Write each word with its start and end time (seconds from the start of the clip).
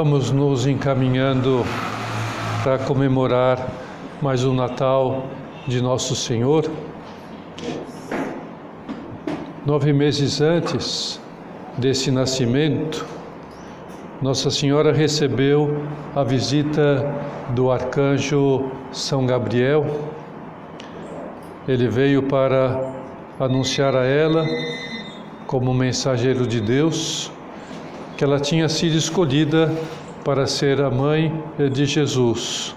Vamos 0.00 0.30
nos 0.30 0.64
encaminhando 0.64 1.64
para 2.62 2.78
comemorar 2.78 3.66
mais 4.22 4.44
um 4.44 4.54
Natal 4.54 5.26
de 5.66 5.82
Nosso 5.82 6.14
Senhor. 6.14 6.70
Nove 9.66 9.92
meses 9.92 10.40
antes 10.40 11.20
desse 11.76 12.12
nascimento, 12.12 13.04
Nossa 14.22 14.52
Senhora 14.52 14.92
recebeu 14.92 15.82
a 16.14 16.22
visita 16.22 17.04
do 17.50 17.68
arcanjo 17.68 18.70
São 18.92 19.26
Gabriel. 19.26 19.84
Ele 21.66 21.88
veio 21.88 22.22
para 22.22 22.92
anunciar 23.40 23.96
a 23.96 24.04
ela, 24.04 24.46
como 25.48 25.74
mensageiro 25.74 26.46
de 26.46 26.60
Deus, 26.60 27.32
que 28.18 28.24
ela 28.24 28.40
tinha 28.40 28.68
sido 28.68 28.96
escolhida 28.96 29.72
para 30.24 30.44
ser 30.44 30.80
a 30.82 30.90
mãe 30.90 31.32
de 31.72 31.86
Jesus. 31.86 32.74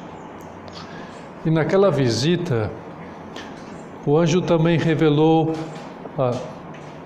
E 1.43 1.49
naquela 1.49 1.89
visita, 1.89 2.69
o 4.05 4.15
anjo 4.15 4.43
também 4.43 4.77
revelou 4.77 5.53
a 6.15 6.31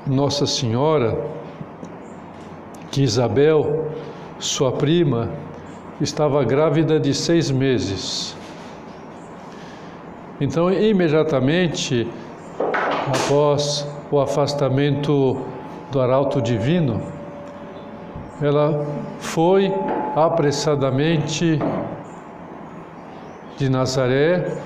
Nossa 0.05 0.45
Senhora 0.45 1.17
que 2.91 3.03
Isabel, 3.03 3.87
sua 4.37 4.73
prima, 4.73 5.29
estava 6.01 6.43
grávida 6.43 6.99
de 6.99 7.13
seis 7.13 7.49
meses. 7.49 8.35
Então, 10.41 10.69
imediatamente 10.73 12.05
após 13.07 13.87
o 14.11 14.19
afastamento 14.19 15.37
do 15.89 16.01
arauto 16.01 16.41
divino, 16.41 17.14
ela 18.41 18.85
foi 19.19 19.73
apressadamente 20.15 21.59
de 23.57 23.69
Nazaré 23.69 24.57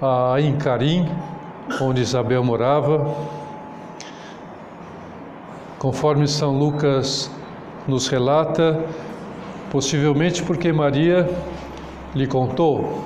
a 0.00 0.40
Incarim, 0.40 1.08
onde 1.80 2.00
Isabel 2.00 2.44
morava. 2.44 3.14
Conforme 5.78 6.28
São 6.28 6.58
Lucas 6.58 7.30
nos 7.88 8.06
relata, 8.08 8.84
possivelmente 9.70 10.42
porque 10.42 10.72
Maria 10.72 11.28
lhe 12.14 12.26
contou. 12.26 13.02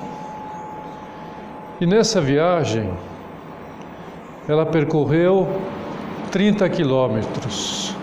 E 1.79 1.85
nessa 1.85 2.21
viagem, 2.21 2.93
ela 4.47 4.65
percorreu 4.65 5.47
30 6.31 6.69
quilômetros, 6.69 7.94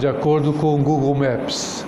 de 0.00 0.08
acordo 0.08 0.54
com 0.54 0.74
o 0.74 0.78
Google 0.78 1.14
Maps. 1.14 1.86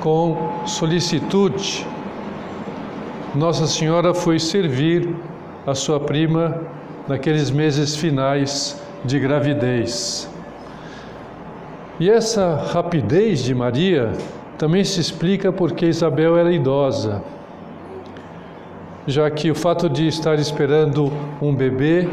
Com 0.00 0.66
solicitude, 0.66 1.86
Nossa 3.36 3.68
Senhora 3.68 4.12
foi 4.12 4.40
servir 4.40 5.14
a 5.64 5.76
sua 5.76 6.00
prima 6.00 6.60
naqueles 7.06 7.52
meses 7.52 7.94
finais 7.94 8.82
de 9.04 9.20
gravidez. 9.20 10.28
E 12.00 12.10
essa 12.10 12.56
rapidez 12.72 13.44
de 13.44 13.54
Maria 13.54 14.10
também 14.58 14.82
se 14.82 15.00
explica 15.00 15.52
porque 15.52 15.86
Isabel 15.86 16.36
era 16.36 16.50
idosa, 16.50 17.22
já 19.06 19.30
que 19.30 19.52
o 19.52 19.54
fato 19.54 19.88
de 19.88 20.08
estar 20.08 20.36
esperando 20.40 21.12
um 21.40 21.54
bebê 21.54 22.08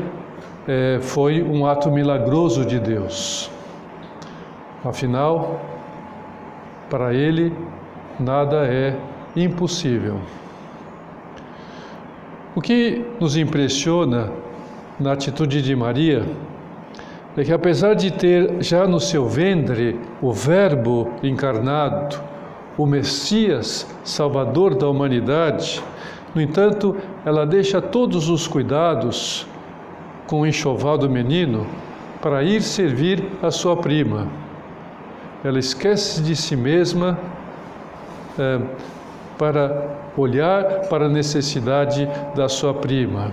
é, 0.68 1.00
foi 1.02 1.44
um 1.44 1.66
ato 1.66 1.92
milagroso 1.92 2.66
de 2.66 2.80
Deus. 2.80 3.50
Afinal, 4.84 5.59
para 6.90 7.14
Ele, 7.14 7.53
nada 8.20 8.66
é 8.66 8.96
impossível. 9.36 10.20
O 12.56 12.62
que 12.62 13.06
nos 13.20 13.36
impressiona 13.36 14.31
na 15.00 15.12
atitude 15.12 15.62
de 15.62 15.75
Maria 15.75 16.25
é 17.36 17.44
que, 17.44 17.52
apesar 17.52 17.96
de 17.96 18.12
ter 18.12 18.64
já 18.64 18.88
no 18.88 19.00
seu 19.00 19.28
ventre 19.28 20.00
o 20.22 20.31
Verbo 20.31 21.12
encarnado, 21.22 22.18
o 22.78 22.86
Messias, 22.86 23.86
Salvador 24.04 24.75
da 24.75 24.88
humanidade, 24.88 25.84
no 26.34 26.42
entanto, 26.42 26.96
ela 27.25 27.46
deixa 27.46 27.81
todos 27.81 28.30
os 28.30 28.48
cuidados 28.48 29.48
com 30.28 30.41
o 30.41 30.47
enxoval 30.47 30.97
do 30.97 31.09
menino 31.09 31.66
para 32.22 32.44
ir 32.44 32.62
servir 32.62 33.24
a 33.41 33.52
sua 33.52 33.78
prima. 33.78 34.28
Ela 35.44 35.59
esquece 35.59 36.22
de 36.24 36.36
si 36.36 36.56
mesma 36.56 37.19
é, 38.38 38.59
para 39.38 39.90
olhar 40.18 40.88
para 40.90 41.06
a 41.06 41.09
necessidade 41.09 42.09
da 42.36 42.50
sua 42.50 42.74
prima. 42.74 43.31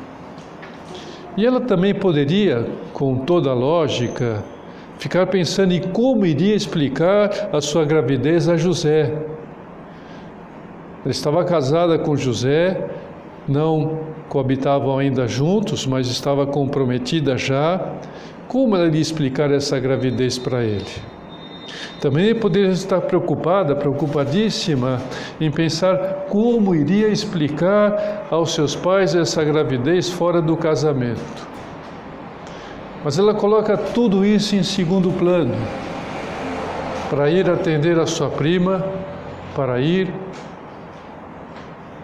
E 1.36 1.46
ela 1.46 1.60
também 1.60 1.94
poderia, 1.94 2.66
com 2.92 3.16
toda 3.16 3.50
a 3.50 3.54
lógica, 3.54 4.44
ficar 4.98 5.26
pensando 5.26 5.72
em 5.72 5.80
como 5.80 6.26
iria 6.26 6.54
explicar 6.54 7.48
a 7.52 7.60
sua 7.60 7.84
gravidez 7.84 8.48
a 8.48 8.56
José. 8.56 9.10
Ela 11.02 11.10
estava 11.10 11.44
casada 11.44 11.98
com 11.98 12.14
José, 12.14 12.90
não 13.48 14.00
coabitavam 14.28 14.98
ainda 14.98 15.26
juntos, 15.26 15.86
mas 15.86 16.06
estava 16.06 16.46
comprometida 16.46 17.36
já. 17.36 17.80
Como 18.48 18.76
ela 18.76 18.86
iria 18.86 19.00
explicar 19.00 19.50
essa 19.50 19.78
gravidez 19.78 20.38
para 20.38 20.62
ele? 20.62 20.84
Também 22.00 22.34
poderia 22.34 22.70
estar 22.70 23.00
preocupada, 23.02 23.76
preocupadíssima 23.76 25.00
em 25.40 25.50
pensar 25.50 26.26
como 26.28 26.74
iria 26.74 27.08
explicar 27.08 28.26
aos 28.30 28.54
seus 28.54 28.74
pais 28.74 29.14
essa 29.14 29.44
gravidez 29.44 30.10
fora 30.10 30.42
do 30.42 30.56
casamento. 30.56 31.46
Mas 33.04 33.18
ela 33.18 33.34
coloca 33.34 33.76
tudo 33.76 34.24
isso 34.24 34.56
em 34.56 34.62
segundo 34.62 35.10
plano, 35.12 35.54
para 37.08 37.30
ir 37.30 37.48
atender 37.48 37.98
a 37.98 38.06
sua 38.06 38.30
prima, 38.30 38.84
para 39.54 39.80
ir 39.80 40.12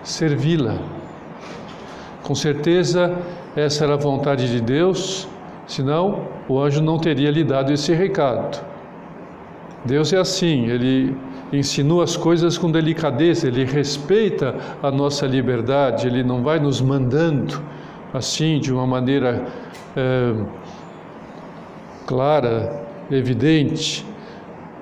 servi-la. 0.02 0.97
Com 2.28 2.34
certeza, 2.34 3.16
essa 3.56 3.84
era 3.84 3.94
a 3.94 3.96
vontade 3.96 4.52
de 4.52 4.60
Deus, 4.60 5.26
senão 5.66 6.28
o 6.46 6.60
anjo 6.60 6.82
não 6.82 6.98
teria 6.98 7.30
lhe 7.30 7.42
dado 7.42 7.72
esse 7.72 7.94
recado. 7.94 8.62
Deus 9.82 10.12
é 10.12 10.18
assim, 10.18 10.66
ele 10.66 11.16
insinua 11.50 12.04
as 12.04 12.18
coisas 12.18 12.58
com 12.58 12.70
delicadeza, 12.70 13.48
ele 13.48 13.64
respeita 13.64 14.54
a 14.82 14.90
nossa 14.90 15.26
liberdade, 15.26 16.06
ele 16.06 16.22
não 16.22 16.42
vai 16.42 16.60
nos 16.60 16.82
mandando 16.82 17.62
assim, 18.12 18.60
de 18.60 18.70
uma 18.74 18.86
maneira 18.86 19.46
é, 19.96 20.34
clara, 22.06 22.84
evidente, 23.10 24.04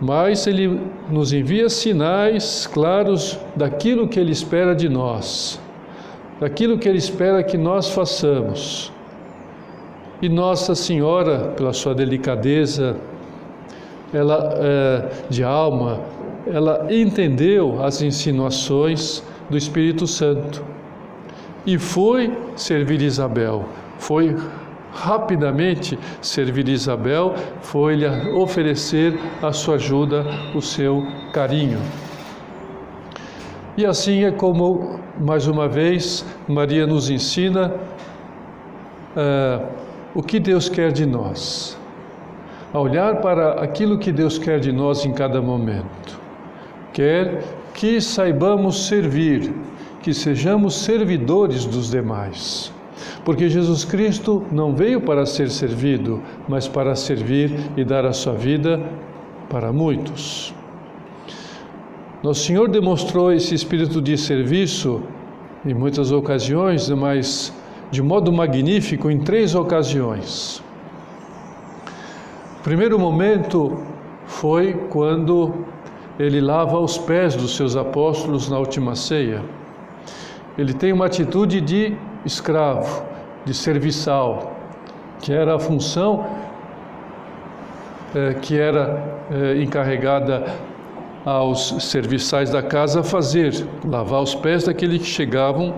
mas 0.00 0.48
ele 0.48 0.80
nos 1.08 1.32
envia 1.32 1.68
sinais 1.68 2.66
claros 2.66 3.38
daquilo 3.54 4.08
que 4.08 4.18
ele 4.18 4.32
espera 4.32 4.74
de 4.74 4.88
nós 4.88 5.64
daquilo 6.40 6.78
que 6.78 6.88
Ele 6.88 6.98
espera 6.98 7.42
que 7.42 7.56
nós 7.56 7.90
façamos. 7.90 8.92
E 10.20 10.28
Nossa 10.28 10.74
Senhora, 10.74 11.52
pela 11.56 11.72
sua 11.72 11.94
delicadeza, 11.94 12.96
ela 14.12 14.54
é, 14.56 15.08
de 15.28 15.42
alma, 15.44 16.00
ela 16.46 16.86
entendeu 16.90 17.84
as 17.84 18.00
insinuações 18.02 19.22
do 19.50 19.56
Espírito 19.56 20.06
Santo 20.06 20.64
e 21.66 21.78
foi 21.78 22.32
servir 22.54 23.02
Isabel. 23.02 23.66
Foi 23.98 24.36
rapidamente 24.92 25.98
servir 26.22 26.68
Isabel, 26.68 27.34
foi 27.60 27.96
lhe 27.96 28.06
oferecer 28.32 29.18
a 29.42 29.52
sua 29.52 29.74
ajuda, 29.74 30.24
o 30.54 30.62
seu 30.62 31.06
carinho. 31.32 31.78
E 33.76 33.84
assim 33.84 34.24
é 34.24 34.30
como, 34.30 34.98
mais 35.20 35.46
uma 35.46 35.68
vez, 35.68 36.24
Maria 36.48 36.86
nos 36.86 37.10
ensina 37.10 37.74
uh, 39.14 39.66
o 40.14 40.22
que 40.22 40.40
Deus 40.40 40.68
quer 40.70 40.92
de 40.92 41.04
nós. 41.04 41.78
A 42.72 42.80
olhar 42.80 43.20
para 43.20 43.60
aquilo 43.60 43.98
que 43.98 44.10
Deus 44.10 44.38
quer 44.38 44.60
de 44.60 44.72
nós 44.72 45.04
em 45.04 45.12
cada 45.12 45.42
momento. 45.42 46.18
Quer 46.94 47.42
que 47.74 48.00
saibamos 48.00 48.86
servir, 48.86 49.52
que 50.02 50.14
sejamos 50.14 50.74
servidores 50.76 51.66
dos 51.66 51.90
demais. 51.90 52.72
Porque 53.26 53.46
Jesus 53.46 53.84
Cristo 53.84 54.42
não 54.50 54.74
veio 54.74 55.02
para 55.02 55.26
ser 55.26 55.50
servido, 55.50 56.22
mas 56.48 56.66
para 56.66 56.94
servir 56.94 57.54
e 57.76 57.84
dar 57.84 58.06
a 58.06 58.12
sua 58.14 58.32
vida 58.32 58.80
para 59.50 59.70
muitos. 59.70 60.54
Nosso 62.26 62.40
Senhor 62.40 62.66
demonstrou 62.66 63.32
esse 63.32 63.54
espírito 63.54 64.02
de 64.02 64.18
serviço 64.18 65.00
em 65.64 65.72
muitas 65.72 66.10
ocasiões, 66.10 66.90
mas 66.90 67.52
de 67.88 68.02
modo 68.02 68.32
magnífico 68.32 69.08
em 69.08 69.20
três 69.20 69.54
ocasiões. 69.54 70.60
O 72.58 72.62
primeiro 72.64 72.98
momento 72.98 73.80
foi 74.24 74.72
quando 74.90 75.54
ele 76.18 76.40
lava 76.40 76.80
os 76.80 76.98
pés 76.98 77.36
dos 77.36 77.54
seus 77.54 77.76
apóstolos 77.76 78.48
na 78.48 78.58
última 78.58 78.96
ceia. 78.96 79.40
Ele 80.58 80.74
tem 80.74 80.92
uma 80.92 81.06
atitude 81.06 81.60
de 81.60 81.96
escravo, 82.24 83.04
de 83.44 83.54
serviçal, 83.54 84.56
que 85.20 85.32
era 85.32 85.54
a 85.54 85.60
função 85.60 86.26
eh, 88.12 88.34
que 88.42 88.58
era 88.58 89.00
eh, 89.30 89.62
encarregada 89.62 90.44
aos 91.26 91.74
serviçais 91.82 92.50
da 92.50 92.62
casa 92.62 93.02
fazer, 93.02 93.52
lavar 93.84 94.22
os 94.22 94.32
pés 94.32 94.62
daqueles 94.62 95.00
que 95.00 95.08
chegavam 95.08 95.74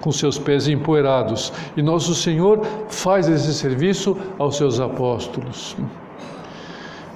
com 0.00 0.10
seus 0.10 0.38
pés 0.38 0.66
empoeirados. 0.66 1.52
E 1.76 1.82
nosso 1.82 2.14
Senhor 2.14 2.64
faz 2.88 3.28
esse 3.28 3.52
serviço 3.52 4.16
aos 4.38 4.56
seus 4.56 4.80
apóstolos. 4.80 5.76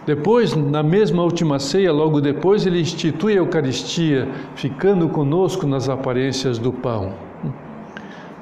Depois, 0.05 0.55
na 0.55 0.83
mesma 0.83 1.23
última 1.23 1.59
ceia, 1.59 1.93
logo 1.93 2.21
depois, 2.21 2.67
ele 2.67 2.81
institui 2.81 3.35
a 3.35 3.37
Eucaristia, 3.37 4.29
ficando 4.55 5.09
conosco 5.09 5.67
nas 5.67 5.89
aparências 5.89 6.59
do 6.59 6.73
pão. 6.73 7.15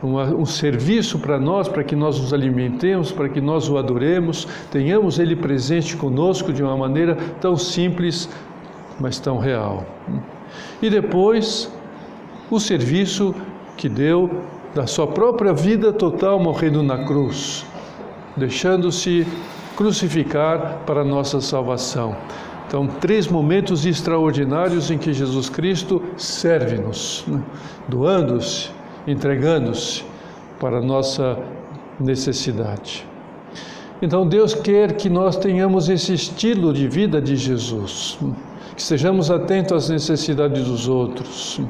Um, 0.03 0.17
um 0.17 0.47
serviço 0.47 1.19
para 1.19 1.39
nós, 1.39 1.69
para 1.69 1.85
que 1.85 1.95
nós 1.95 2.19
nos 2.19 2.33
alimentemos, 2.33 3.13
para 3.13 3.29
que 3.29 3.43
nós 3.43 3.69
o 3.69 3.77
adoremos, 3.77 4.49
tenhamos 4.71 5.19
ele 5.19 5.37
presente 5.37 5.95
conosco 5.95 6.51
de 6.51 6.63
uma 6.63 6.75
maneira 6.75 7.15
tão 7.39 7.55
simples, 7.55 8.31
mas 9.01 9.19
tão 9.19 9.39
real. 9.39 9.85
E 10.83 10.91
depois, 10.91 11.73
o 12.51 12.61
serviço 12.61 13.35
que 13.77 13.89
deu 13.89 14.31
da 14.75 14.87
sua 14.87 15.07
própria 15.07 15.53
vida 15.53 15.93
total 15.93 16.39
morrendo 16.39 16.83
na 16.83 17.05
cruz, 17.05 17.67
deixando-se 18.37 19.27
crucificar 19.77 20.81
para 20.85 21.03
nossa 21.03 21.41
salvação. 21.41 22.15
Então, 22.67 22.87
três 22.87 23.27
momentos 23.27 23.85
extraordinários 23.85 24.91
em 24.91 24.99
que 24.99 25.13
Jesus 25.13 25.49
Cristo 25.49 26.01
serve-nos, 26.17 27.25
né? 27.27 27.43
doando-se, 27.89 28.71
entregando-se 29.07 30.05
para 30.61 30.81
nossa 30.81 31.37
necessidade. 31.99 33.05
Então, 34.01 34.27
Deus 34.27 34.55
quer 34.55 34.93
que 34.93 35.11
nós 35.11 35.37
tenhamos 35.37 35.89
esse 35.89 36.15
estilo 36.15 36.73
de 36.73 36.87
vida 36.87 37.21
de 37.21 37.35
Jesus, 37.35 38.19
que 38.81 38.85
estejamos 38.85 39.31
atentos 39.31 39.77
às 39.77 39.91
necessidades 39.91 40.65
dos 40.65 40.89
outros. 40.89 41.61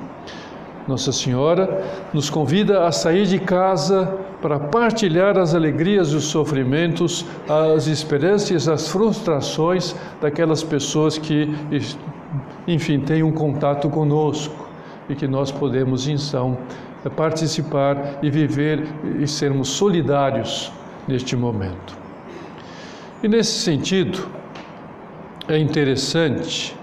Nossa 0.86 1.10
Senhora 1.10 1.82
nos 2.14 2.30
convida 2.30 2.86
a 2.86 2.92
sair 2.92 3.26
de 3.26 3.40
casa 3.40 4.16
para 4.40 4.60
partilhar 4.60 5.36
as 5.36 5.52
alegrias 5.52 6.12
e 6.12 6.16
os 6.16 6.26
sofrimentos, 6.26 7.26
as 7.48 7.88
esperanças 7.88 8.68
as 8.68 8.86
frustrações 8.86 9.92
daquelas 10.20 10.62
pessoas 10.62 11.18
que, 11.18 11.52
enfim, 12.68 13.00
têm 13.00 13.24
um 13.24 13.32
contato 13.32 13.90
conosco 13.90 14.68
e 15.08 15.16
que 15.16 15.26
nós 15.26 15.50
podemos, 15.50 16.06
então, 16.06 16.56
participar 17.16 18.20
e 18.22 18.30
viver 18.30 18.86
e 19.18 19.26
sermos 19.26 19.68
solidários 19.68 20.72
neste 21.08 21.34
momento. 21.34 21.98
E 23.20 23.26
nesse 23.26 23.58
sentido, 23.58 24.28
é 25.48 25.58
interessante 25.58 26.78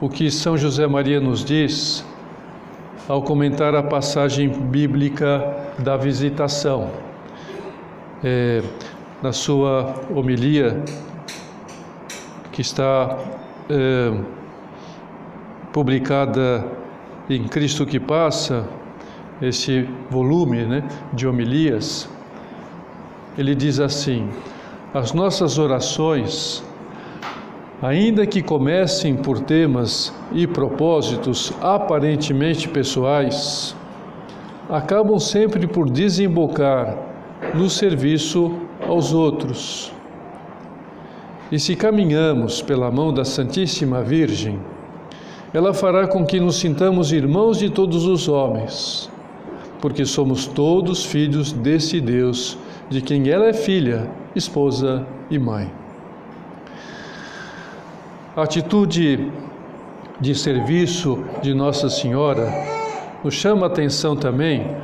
o 0.00 0.08
que 0.08 0.30
São 0.30 0.56
José 0.56 0.86
Maria 0.86 1.20
nos 1.20 1.44
diz 1.44 2.04
ao 3.08 3.22
comentar 3.22 3.74
a 3.74 3.82
passagem 3.82 4.48
bíblica 4.48 5.72
da 5.78 5.96
visitação. 5.96 6.90
É, 8.22 8.62
na 9.22 9.32
sua 9.32 9.94
homilia, 10.14 10.82
que 12.52 12.60
está 12.60 13.18
é, 13.68 14.12
publicada 15.72 16.64
em 17.28 17.46
Cristo 17.48 17.84
que 17.84 17.98
Passa, 17.98 18.68
esse 19.40 19.88
volume 20.10 20.64
né, 20.64 20.88
de 21.12 21.26
homilias, 21.26 22.08
ele 23.36 23.54
diz 23.54 23.78
assim: 23.80 24.28
as 24.92 25.12
nossas 25.12 25.58
orações 25.58 26.64
Ainda 27.80 28.26
que 28.26 28.42
comecem 28.42 29.14
por 29.14 29.38
temas 29.38 30.12
e 30.32 30.48
propósitos 30.48 31.52
aparentemente 31.60 32.68
pessoais, 32.68 33.76
acabam 34.68 35.16
sempre 35.20 35.64
por 35.68 35.88
desembocar 35.88 36.98
no 37.54 37.70
serviço 37.70 38.52
aos 38.84 39.12
outros. 39.12 39.92
E 41.52 41.58
se 41.60 41.76
caminhamos 41.76 42.60
pela 42.60 42.90
mão 42.90 43.14
da 43.14 43.24
Santíssima 43.24 44.02
Virgem, 44.02 44.58
ela 45.54 45.72
fará 45.72 46.08
com 46.08 46.26
que 46.26 46.40
nos 46.40 46.56
sintamos 46.56 47.12
irmãos 47.12 47.60
de 47.60 47.70
todos 47.70 48.06
os 48.06 48.28
homens, 48.28 49.08
porque 49.80 50.04
somos 50.04 50.48
todos 50.48 51.04
filhos 51.04 51.52
desse 51.52 52.00
Deus, 52.00 52.58
de 52.90 53.00
quem 53.00 53.28
ela 53.28 53.46
é 53.46 53.52
filha, 53.52 54.10
esposa 54.34 55.06
e 55.30 55.38
mãe. 55.38 55.70
A 58.38 58.44
atitude 58.44 59.32
de 60.20 60.32
serviço 60.32 61.24
de 61.42 61.52
Nossa 61.52 61.90
Senhora 61.90 62.48
nos 63.24 63.34
chama 63.34 63.66
a 63.66 63.68
atenção 63.68 64.14
também 64.14 64.76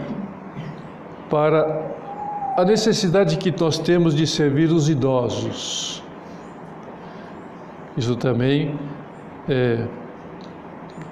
para 1.30 1.94
a 2.56 2.64
necessidade 2.64 3.36
que 3.36 3.52
nós 3.52 3.78
temos 3.78 4.12
de 4.12 4.26
servir 4.26 4.72
os 4.72 4.88
idosos. 4.88 6.02
Isso 7.96 8.16
também 8.16 8.76
é, 9.48 9.86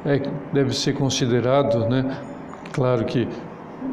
é, 0.05 0.23
deve 0.53 0.75
ser 0.75 0.95
considerado, 0.95 1.88
né? 1.88 2.19
Claro 2.73 3.05
que 3.05 3.29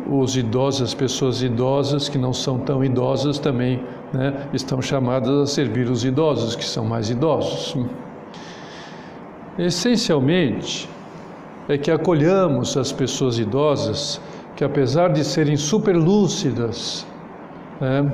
os 0.10 0.36
idosos, 0.36 0.82
as 0.82 0.94
pessoas 0.96 1.44
idosas 1.44 2.10
que 2.10 2.18
não 2.18 2.34
são 2.34 2.58
tão 2.58 2.84
idosas 2.84 3.38
também 3.38 3.84
né, 4.12 4.48
estão 4.52 4.82
chamadas 4.82 5.30
a 5.38 5.46
servir 5.46 5.88
os 5.88 6.04
idosos, 6.04 6.56
que 6.56 6.66
são 6.66 6.84
mais 6.84 7.12
idosos. 7.12 7.78
Essencialmente, 9.60 10.90
é 11.68 11.78
que 11.78 11.92
acolhamos 11.92 12.78
as 12.78 12.94
pessoas 12.94 13.38
idosas 13.38 14.22
que, 14.56 14.64
apesar 14.64 15.10
de 15.10 15.22
serem 15.22 15.58
superlúcidas, 15.58 17.06
né, 17.82 18.10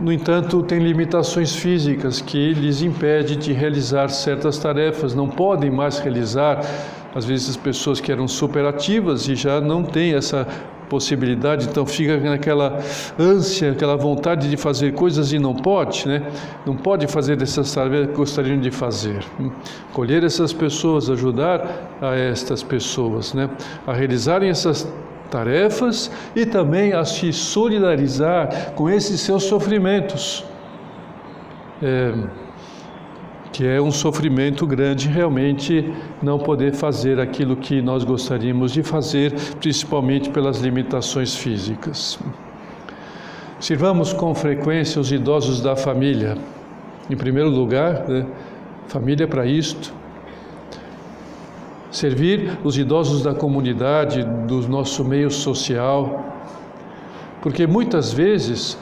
no 0.00 0.12
entanto, 0.12 0.60
têm 0.64 0.80
limitações 0.80 1.54
físicas 1.54 2.20
que 2.20 2.54
lhes 2.54 2.82
impedem 2.82 3.38
de 3.38 3.52
realizar 3.52 4.08
certas 4.08 4.58
tarefas, 4.58 5.14
não 5.14 5.28
podem 5.28 5.70
mais 5.70 6.00
realizar. 6.00 6.60
Às 7.14 7.24
vezes, 7.24 7.56
pessoas 7.56 8.00
que 8.00 8.10
eram 8.10 8.26
superativas 8.26 9.28
e 9.28 9.36
já 9.36 9.60
não 9.60 9.84
têm 9.84 10.14
essa 10.14 10.46
possibilidade, 10.88 11.68
então 11.68 11.84
fica 11.86 12.18
naquela 12.18 12.78
ânsia, 13.18 13.72
aquela 13.72 13.96
vontade 13.96 14.48
de 14.48 14.56
fazer 14.56 14.92
coisas 14.94 15.32
e 15.32 15.38
não 15.38 15.54
pode, 15.54 16.06
né? 16.06 16.30
Não 16.66 16.76
pode 16.76 17.06
fazer 17.06 17.40
essas 17.42 17.72
tarefas 17.72 18.08
que 18.08 18.14
gostariam 18.14 18.58
de 18.58 18.70
fazer. 18.70 19.24
Colher 19.92 20.24
essas 20.24 20.52
pessoas, 20.52 21.10
ajudar 21.10 21.96
a 22.00 22.14
estas 22.14 22.62
pessoas, 22.62 23.34
né? 23.34 23.48
A 23.86 23.92
realizarem 23.92 24.48
essas 24.48 24.90
tarefas 25.30 26.10
e 26.34 26.46
também 26.46 26.92
a 26.92 27.04
se 27.04 27.32
solidarizar 27.32 28.72
com 28.74 28.88
esses 28.88 29.20
seus 29.20 29.44
sofrimentos. 29.44 30.44
É, 31.82 32.12
que 33.52 33.66
é 33.66 33.80
um 33.80 33.90
sofrimento 33.90 34.66
grande 34.66 35.08
realmente 35.08 35.92
não 36.22 36.38
poder 36.38 36.74
fazer 36.74 37.18
aquilo 37.18 37.56
que 37.56 37.80
nós 37.80 38.04
gostaríamos 38.04 38.72
de 38.72 38.82
fazer, 38.82 39.32
principalmente 39.58 40.30
pelas 40.30 40.58
limitações 40.58 41.34
físicas. 41.34 42.18
Sirvamos 43.58 44.12
com 44.12 44.34
frequência 44.34 45.00
os 45.00 45.10
idosos 45.10 45.60
da 45.60 45.74
família. 45.74 46.36
Em 47.10 47.16
primeiro 47.16 47.48
lugar, 47.48 48.08
né, 48.08 48.26
família 48.86 49.26
para 49.26 49.46
isto. 49.46 49.92
Servir 51.90 52.58
os 52.62 52.76
idosos 52.76 53.22
da 53.22 53.34
comunidade, 53.34 54.22
do 54.46 54.68
nosso 54.68 55.04
meio 55.04 55.30
social, 55.30 56.24
porque 57.40 57.66
muitas 57.66 58.12
vezes 58.12 58.78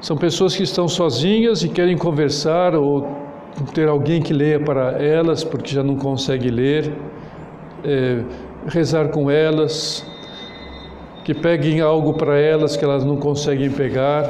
são 0.00 0.16
pessoas 0.16 0.54
que 0.54 0.62
estão 0.62 0.86
sozinhas 0.86 1.62
e 1.62 1.68
querem 1.68 1.96
conversar 1.96 2.74
ou 2.74 3.29
ter 3.74 3.88
alguém 3.88 4.22
que 4.22 4.32
leia 4.32 4.58
para 4.58 5.02
elas, 5.02 5.44
porque 5.44 5.74
já 5.74 5.82
não 5.82 5.96
consegue 5.96 6.50
ler, 6.50 6.92
é, 7.84 8.22
rezar 8.66 9.08
com 9.08 9.30
elas, 9.30 10.06
que 11.24 11.34
peguem 11.34 11.80
algo 11.80 12.14
para 12.14 12.38
elas 12.38 12.76
que 12.76 12.84
elas 12.84 13.04
não 13.04 13.16
conseguem 13.16 13.70
pegar, 13.70 14.24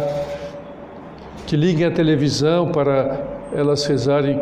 que 1.46 1.56
liguem 1.56 1.86
a 1.86 1.90
televisão 1.90 2.68
para 2.68 3.20
elas 3.52 3.84
rezarem 3.86 4.40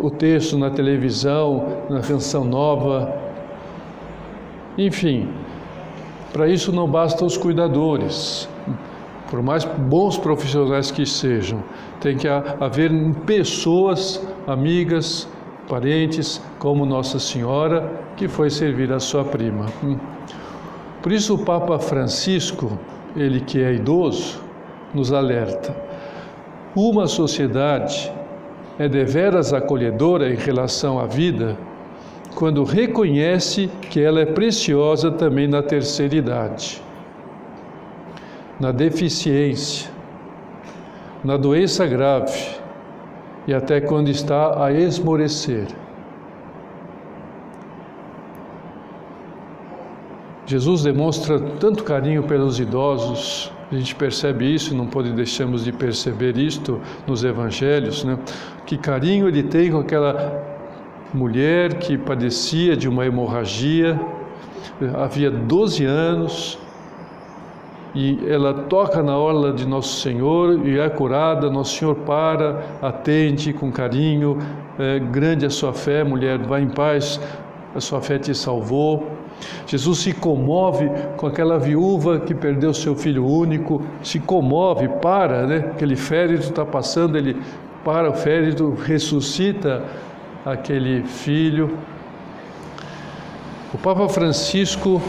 o 0.00 0.10
texto 0.10 0.58
na 0.58 0.70
televisão, 0.70 1.84
na 1.88 2.00
canção 2.00 2.44
nova. 2.44 3.12
Enfim, 4.76 5.28
para 6.32 6.48
isso 6.48 6.70
não 6.70 6.88
bastam 6.88 7.26
os 7.26 7.36
cuidadores 7.36 8.48
por 9.30 9.42
mais 9.42 9.64
bons 9.64 10.18
profissionais 10.18 10.90
que 10.90 11.04
sejam, 11.04 11.62
tem 12.00 12.16
que 12.16 12.28
haver 12.28 12.90
pessoas 13.26 14.26
amigas 14.46 15.28
parentes, 15.68 16.40
como 16.58 16.86
Nossa 16.86 17.18
Senhora, 17.18 17.90
que 18.16 18.28
foi 18.28 18.50
servir 18.50 18.92
a 18.92 19.00
sua 19.00 19.24
prima. 19.24 19.66
Hum. 19.82 19.98
Por 21.02 21.12
isso 21.12 21.34
o 21.34 21.44
Papa 21.44 21.78
Francisco, 21.78 22.78
ele 23.16 23.40
que 23.40 23.62
é 23.62 23.74
idoso, 23.74 24.40
nos 24.94 25.12
alerta. 25.12 25.76
Uma 26.74 27.06
sociedade 27.06 28.12
é 28.78 28.88
deveras 28.88 29.52
acolhedora 29.52 30.30
em 30.30 30.36
relação 30.36 30.98
à 30.98 31.06
vida 31.06 31.56
quando 32.34 32.64
reconhece 32.64 33.70
que 33.90 33.98
ela 33.98 34.20
é 34.20 34.26
preciosa 34.26 35.10
também 35.10 35.48
na 35.48 35.62
terceira 35.62 36.14
idade, 36.14 36.82
na 38.58 38.72
deficiência, 38.72 39.90
na 41.22 41.36
doença 41.36 41.86
grave 41.86 42.56
e 43.46 43.54
até 43.54 43.80
quando 43.80 44.08
está 44.08 44.64
a 44.64 44.72
esmorecer. 44.72 45.66
Jesus 50.46 50.84
demonstra 50.84 51.40
tanto 51.40 51.82
carinho 51.82 52.22
pelos 52.22 52.60
idosos, 52.60 53.52
a 53.70 53.74
gente 53.74 53.96
percebe 53.96 54.54
isso, 54.54 54.76
não 54.76 54.86
pode 54.86 55.12
deixarmos 55.12 55.64
de 55.64 55.72
perceber 55.72 56.38
isto 56.38 56.80
nos 57.04 57.24
evangelhos, 57.24 58.04
né? 58.04 58.16
Que 58.64 58.78
carinho 58.78 59.26
ele 59.26 59.42
tem 59.42 59.72
com 59.72 59.80
aquela 59.80 60.44
mulher 61.12 61.74
que 61.74 61.98
padecia 61.98 62.76
de 62.76 62.88
uma 62.88 63.04
hemorragia, 63.04 63.98
havia 64.94 65.30
12 65.30 65.84
anos, 65.84 66.58
e 67.96 68.30
ela 68.30 68.52
toca 68.52 69.02
na 69.02 69.16
orla 69.16 69.54
de 69.54 69.66
Nosso 69.66 70.02
Senhor 70.02 70.66
e 70.66 70.78
é 70.78 70.86
curada. 70.90 71.48
Nosso 71.48 71.78
Senhor 71.78 71.94
para, 71.94 72.62
atende 72.82 73.54
com 73.54 73.72
carinho, 73.72 74.36
é, 74.78 74.98
grande 74.98 75.46
a 75.46 75.50
sua 75.50 75.72
fé, 75.72 76.04
mulher, 76.04 76.36
vá 76.38 76.60
em 76.60 76.68
paz, 76.68 77.18
a 77.74 77.80
sua 77.80 78.02
fé 78.02 78.18
te 78.18 78.34
salvou. 78.34 79.08
Jesus 79.66 80.00
se 80.00 80.12
comove 80.12 80.90
com 81.16 81.26
aquela 81.26 81.58
viúva 81.58 82.20
que 82.20 82.34
perdeu 82.34 82.74
seu 82.74 82.94
filho 82.94 83.26
único, 83.26 83.82
se 84.02 84.20
comove, 84.20 84.88
para, 85.00 85.46
né? 85.46 85.56
Aquele 85.56 85.96
férito 85.96 86.44
está 86.44 86.66
passando, 86.66 87.16
ele 87.16 87.34
para 87.82 88.10
o 88.10 88.12
férito, 88.12 88.76
ressuscita 88.84 89.82
aquele 90.44 91.02
filho. 91.04 91.78
O 93.72 93.78
Papa 93.78 94.06
Francisco 94.06 95.00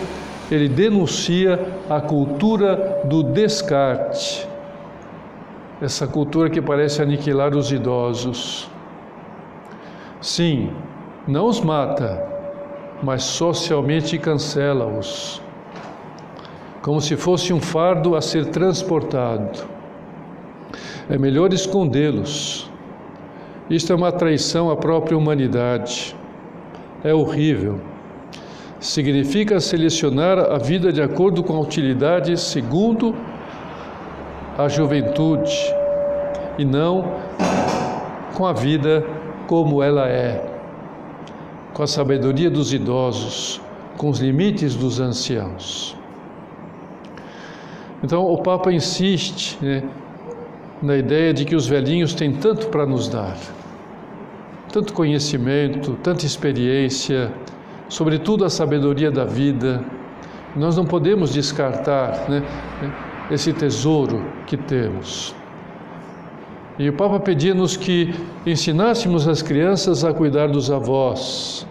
ele 0.56 0.70
denuncia 0.70 1.60
a 1.90 2.00
cultura 2.00 3.02
do 3.04 3.22
descarte, 3.22 4.48
essa 5.82 6.08
cultura 6.08 6.50
que 6.50 6.62
parece 6.62 7.02
aniquilar 7.02 7.56
os 7.56 7.72
idosos. 7.72 8.70
Sim, 10.22 10.72
não 11.28 11.48
os 11.48 11.60
mata, 11.60 12.26
mas 13.04 13.24
socialmente 13.24 14.18
cancela-os, 14.18 15.42
como 16.82 17.02
se 17.02 17.16
fosse 17.16 17.52
um 17.54 17.60
fardo 17.60 18.16
a 18.16 18.22
ser 18.22 18.46
transportado. 18.46 19.66
É 21.10 21.18
melhor 21.18 21.54
escondê-los. 21.54 22.70
Isto 23.70 23.92
é 23.92 23.96
uma 23.96 24.12
traição 24.12 24.70
à 24.70 24.78
própria 24.78 25.18
humanidade. 25.18 26.16
É 27.04 27.14
horrível 27.14 27.80
significa 28.80 29.60
selecionar 29.60 30.38
a 30.38 30.58
vida 30.58 30.92
de 30.92 31.02
acordo 31.02 31.44
com 31.44 31.56
a 31.56 31.60
utilidade 31.60 32.38
segundo 32.40 33.16
a 34.58 34.68
juventude 34.68 35.56
e 36.58 36.66
não 36.66 37.12
com 38.34 38.46
a 38.46 38.54
vida 38.54 39.06
como 39.48 39.82
ela 39.82 40.08
é, 40.08 40.44
com 41.74 41.84
a 41.84 41.88
sabedoria 41.88 42.50
dos 42.50 42.74
idosos, 42.74 43.62
com 43.98 44.10
os 44.10 44.20
limites 44.20 44.76
dos 44.76 45.00
anciãos. 45.00 45.96
Então 48.04 48.26
o 48.32 48.38
Papa 48.38 48.72
insiste 48.72 49.58
né, 49.62 49.84
na 50.82 50.96
ideia 50.96 51.34
de 51.34 51.46
que 51.46 51.56
os 51.56 51.68
velhinhos 51.68 52.14
têm 52.14 52.34
tanto 52.34 52.68
para 52.68 52.86
nos 52.86 53.08
dar, 53.08 53.38
tanto 54.72 54.94
conhecimento, 54.94 55.98
tanta 56.04 56.26
experiência, 56.26 57.32
sobretudo 57.90 58.46
a 58.46 58.50
sabedoria 58.50 59.12
da 59.12 59.26
vida. 59.26 59.84
Nós 60.56 60.76
não 60.76 60.86
podemos 60.86 61.34
descartar 61.34 62.30
né, 62.30 62.44
esse 63.30 63.54
tesouro 63.54 64.24
que 64.46 64.58
temos. 64.58 65.36
E 66.80 66.90
o 66.90 66.94
Papa 66.94 67.20
pedia-nos 67.20 67.76
que 67.76 68.14
ensinássemos 68.46 69.28
as 69.28 69.42
crianças 69.42 70.04
a 70.06 70.14
cuidar 70.14 70.48
dos 70.48 70.70
avós, 70.70 71.68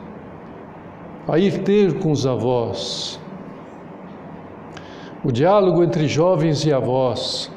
a 1.29 1.39
ir 1.39 1.63
ter 1.63 1.99
com 2.01 2.11
os 2.11 2.27
avós. 2.27 3.21
O 5.23 5.31
diálogo 5.31 5.83
entre 5.83 6.09
jovens 6.09 6.65
e 6.65 6.73
avós 6.73 7.51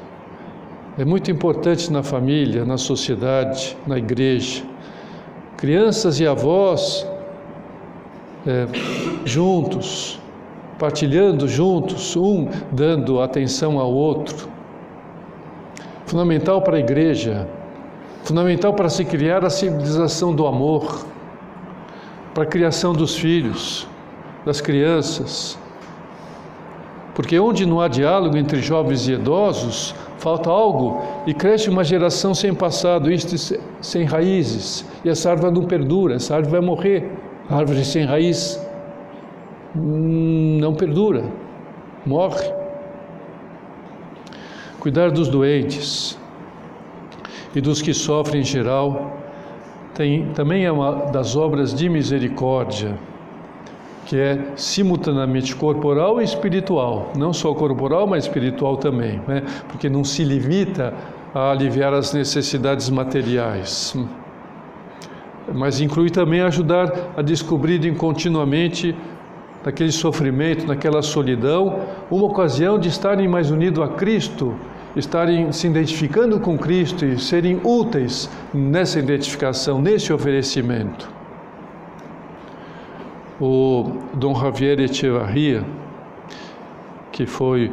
é 0.96 1.04
muito 1.04 1.30
importante 1.30 1.92
na 1.92 2.02
família, 2.02 2.64
na 2.64 2.76
sociedade, 2.76 3.76
na 3.86 3.98
igreja. 3.98 4.62
Crianças 5.56 6.20
e 6.20 6.26
avós 6.26 7.06
é, 8.46 8.66
juntos, 9.24 10.20
partilhando 10.78 11.46
juntos, 11.46 12.16
um 12.16 12.48
dando 12.72 13.20
atenção 13.20 13.78
ao 13.78 13.92
outro. 13.92 14.48
Fundamental 16.06 16.62
para 16.62 16.76
a 16.76 16.80
igreja, 16.80 17.46
fundamental 18.24 18.72
para 18.72 18.88
se 18.88 19.04
criar 19.04 19.44
a 19.44 19.50
civilização 19.50 20.34
do 20.34 20.46
amor, 20.46 21.06
para 22.34 22.44
a 22.44 22.46
criação 22.46 22.92
dos 22.92 23.16
filhos, 23.16 23.86
das 24.44 24.60
crianças. 24.60 25.58
Porque 27.14 27.38
onde 27.38 27.66
não 27.66 27.80
há 27.80 27.88
diálogo 27.88 28.36
entre 28.36 28.62
jovens 28.62 29.06
e 29.06 29.12
idosos, 29.12 29.94
falta 30.18 30.48
algo 30.48 31.02
e 31.26 31.34
cresce 31.34 31.68
uma 31.68 31.84
geração 31.84 32.34
sem 32.34 32.54
passado, 32.54 33.12
isto 33.12 33.58
sem 33.80 34.04
raízes, 34.04 34.86
e 35.04 35.08
essa 35.10 35.30
árvore 35.30 35.52
não 35.52 35.64
perdura, 35.64 36.14
essa 36.14 36.34
árvore 36.34 36.52
vai 36.52 36.60
morrer. 36.60 37.29
Árvore 37.50 37.84
sem 37.84 38.04
raiz 38.04 38.64
não 39.74 40.72
perdura, 40.72 41.24
morre. 42.06 42.48
Cuidar 44.78 45.10
dos 45.10 45.26
doentes 45.28 46.16
e 47.54 47.60
dos 47.60 47.82
que 47.82 47.92
sofrem 47.92 48.42
em 48.42 48.44
geral 48.44 49.18
tem, 49.94 50.26
também 50.32 50.64
é 50.64 50.70
uma 50.70 51.10
das 51.10 51.34
obras 51.34 51.74
de 51.74 51.88
misericórdia, 51.88 52.96
que 54.06 54.16
é 54.16 54.38
simultaneamente 54.54 55.54
corporal 55.56 56.20
e 56.20 56.24
espiritual, 56.24 57.10
não 57.18 57.32
só 57.32 57.52
corporal, 57.52 58.06
mas 58.06 58.24
espiritual 58.24 58.76
também, 58.76 59.20
né? 59.26 59.42
porque 59.68 59.88
não 59.88 60.04
se 60.04 60.22
limita 60.22 60.94
a 61.34 61.50
aliviar 61.50 61.92
as 61.92 62.12
necessidades 62.12 62.88
materiais 62.88 63.96
mas 65.54 65.80
inclui 65.80 66.10
também 66.10 66.40
ajudar 66.40 67.12
a 67.16 67.22
descobrir 67.22 67.94
continuamente 67.96 68.94
naquele 69.64 69.92
sofrimento, 69.92 70.66
naquela 70.66 71.02
solidão, 71.02 71.80
uma 72.10 72.26
ocasião 72.26 72.78
de 72.78 72.88
estarem 72.88 73.28
mais 73.28 73.50
unidos 73.50 73.82
a 73.84 73.88
Cristo, 73.88 74.54
estarem 74.96 75.52
se 75.52 75.66
identificando 75.66 76.40
com 76.40 76.58
Cristo 76.58 77.04
e 77.04 77.18
serem 77.18 77.60
úteis 77.62 78.30
nessa 78.52 78.98
identificação, 78.98 79.80
nesse 79.80 80.12
oferecimento. 80.12 81.10
O 83.40 83.92
Dom 84.14 84.34
Javier 84.34 84.80
Echevarria, 84.80 85.64
que 87.12 87.26
foi 87.26 87.72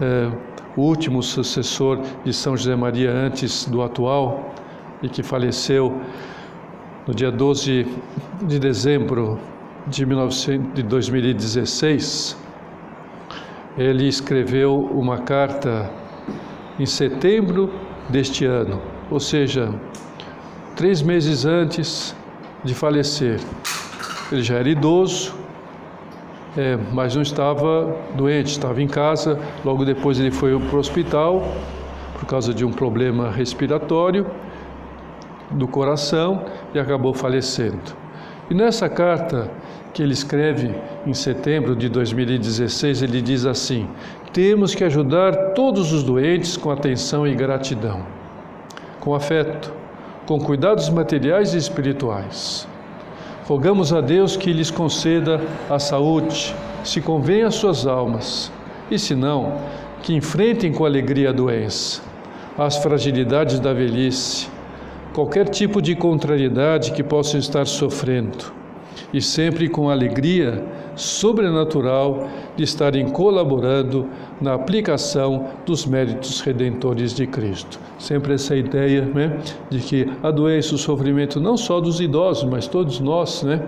é, 0.00 0.30
o 0.76 0.82
último 0.82 1.22
sucessor 1.22 2.00
de 2.24 2.32
São 2.32 2.56
José 2.56 2.74
Maria 2.76 3.10
antes 3.10 3.66
do 3.66 3.82
atual 3.82 4.54
e 5.02 5.08
que 5.08 5.22
faleceu 5.22 6.00
no 7.08 7.14
dia 7.14 7.32
12 7.32 7.86
de 8.42 8.58
dezembro 8.58 9.38
de, 9.86 10.04
1900, 10.04 10.74
de 10.74 10.82
2016, 10.82 12.36
ele 13.78 14.06
escreveu 14.06 14.78
uma 14.92 15.16
carta 15.16 15.90
em 16.78 16.84
setembro 16.84 17.72
deste 18.10 18.44
ano, 18.44 18.82
ou 19.10 19.18
seja, 19.18 19.74
três 20.76 21.00
meses 21.00 21.46
antes 21.46 22.14
de 22.62 22.74
falecer. 22.74 23.40
Ele 24.30 24.42
já 24.42 24.56
era 24.56 24.68
idoso, 24.68 25.34
é, 26.58 26.78
mas 26.92 27.14
não 27.14 27.22
estava 27.22 27.96
doente, 28.16 28.48
estava 28.48 28.82
em 28.82 28.86
casa. 28.86 29.40
Logo 29.64 29.82
depois 29.86 30.20
ele 30.20 30.30
foi 30.30 30.58
para 30.60 30.76
o 30.76 30.78
hospital 30.78 31.56
por 32.18 32.26
causa 32.26 32.52
de 32.52 32.66
um 32.66 32.70
problema 32.70 33.30
respiratório 33.30 34.26
do 35.50 35.66
coração 35.66 36.44
e 36.74 36.78
acabou 36.78 37.14
falecendo. 37.14 37.96
E 38.50 38.54
nessa 38.54 38.88
carta 38.88 39.50
que 39.92 40.02
ele 40.02 40.12
escreve 40.12 40.74
em 41.06 41.14
setembro 41.14 41.74
de 41.74 41.88
2016, 41.88 43.02
ele 43.02 43.20
diz 43.20 43.44
assim: 43.44 43.88
Temos 44.32 44.74
que 44.74 44.84
ajudar 44.84 45.52
todos 45.54 45.92
os 45.92 46.02
doentes 46.02 46.56
com 46.56 46.70
atenção 46.70 47.26
e 47.26 47.34
gratidão, 47.34 48.06
com 49.00 49.14
afeto, 49.14 49.72
com 50.26 50.38
cuidados 50.38 50.88
materiais 50.88 51.54
e 51.54 51.58
espirituais. 51.58 52.68
Rogamos 53.46 53.92
a 53.92 54.00
Deus 54.00 54.36
que 54.36 54.52
lhes 54.52 54.70
conceda 54.70 55.40
a 55.70 55.78
saúde, 55.78 56.54
se 56.84 57.00
convém 57.00 57.42
às 57.42 57.54
suas 57.54 57.86
almas, 57.86 58.52
e 58.90 58.98
se 58.98 59.14
não, 59.14 59.54
que 60.02 60.14
enfrentem 60.14 60.72
com 60.72 60.84
alegria 60.84 61.30
a 61.30 61.32
doença, 61.32 62.02
as 62.56 62.76
fragilidades 62.76 63.58
da 63.58 63.72
velhice, 63.72 64.48
qualquer 65.18 65.48
tipo 65.48 65.82
de 65.82 65.96
contrariedade 65.96 66.92
que 66.92 67.02
possam 67.02 67.40
estar 67.40 67.66
sofrendo, 67.66 68.52
e 69.12 69.20
sempre 69.20 69.68
com 69.68 69.90
alegria 69.90 70.64
sobrenatural 70.94 72.28
de 72.56 72.62
estarem 72.62 73.08
colaborando 73.08 74.06
na 74.40 74.54
aplicação 74.54 75.48
dos 75.66 75.86
méritos 75.86 76.40
redentores 76.40 77.12
de 77.12 77.26
Cristo. 77.26 77.80
Sempre 77.98 78.34
essa 78.34 78.54
ideia 78.54 79.02
né, 79.06 79.40
de 79.68 79.80
que 79.80 80.08
a 80.22 80.30
doença, 80.30 80.76
o 80.76 80.78
sofrimento, 80.78 81.40
não 81.40 81.56
só 81.56 81.80
dos 81.80 82.00
idosos, 82.00 82.44
mas 82.44 82.68
todos 82.68 83.00
nós, 83.00 83.42
né, 83.42 83.60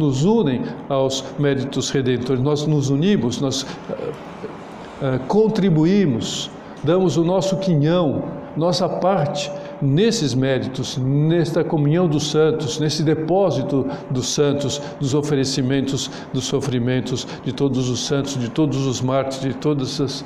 nos 0.00 0.24
unem 0.24 0.62
aos 0.88 1.24
méritos 1.38 1.90
redentores. 1.90 2.42
Nós 2.42 2.66
nos 2.66 2.90
unimos, 2.90 3.40
nós 3.40 3.62
uh, 3.62 3.66
uh, 3.94 5.18
contribuímos, 5.28 6.50
damos 6.82 7.16
o 7.16 7.22
nosso 7.22 7.56
quinhão, 7.58 8.24
nossa 8.56 8.88
parte 8.88 9.48
nesses 9.80 10.34
méritos, 10.34 10.96
nesta 10.96 11.62
comunhão 11.62 12.08
dos 12.08 12.30
santos, 12.30 12.78
nesse 12.78 13.02
depósito 13.02 13.86
dos 14.10 14.28
santos, 14.28 14.80
dos 14.98 15.14
oferecimentos, 15.14 16.10
dos 16.32 16.44
sofrimentos 16.44 17.26
de 17.44 17.52
todos 17.52 17.88
os 17.88 18.06
santos, 18.06 18.38
de 18.38 18.50
todos 18.50 18.86
os 18.86 19.00
mártires, 19.00 19.54
de 19.54 19.60
todas 19.60 20.00
as 20.00 20.24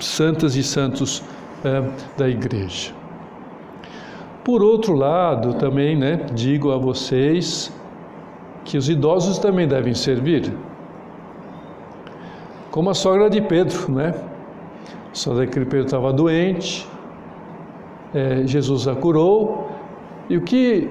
santas 0.00 0.56
e 0.56 0.62
santos 0.62 1.22
é, 1.64 1.82
da 2.16 2.28
igreja. 2.28 2.92
Por 4.44 4.62
outro 4.62 4.94
lado, 4.94 5.54
também, 5.54 5.96
né, 5.96 6.26
digo 6.34 6.72
a 6.72 6.78
vocês 6.78 7.72
que 8.64 8.76
os 8.76 8.88
idosos 8.88 9.38
também 9.38 9.68
devem 9.68 9.94
servir. 9.94 10.52
Como 12.70 12.88
a 12.88 12.94
sogra 12.94 13.28
de 13.28 13.40
Pedro, 13.40 13.90
né? 13.92 14.14
A 15.10 15.14
sogra 15.14 15.44
de 15.46 15.52
Pedro 15.52 15.80
estava 15.80 16.12
doente, 16.12 16.86
é, 18.14 18.46
Jesus 18.46 18.88
a 18.88 18.94
curou. 18.94 19.70
E 20.28 20.36
o 20.36 20.42
que 20.42 20.88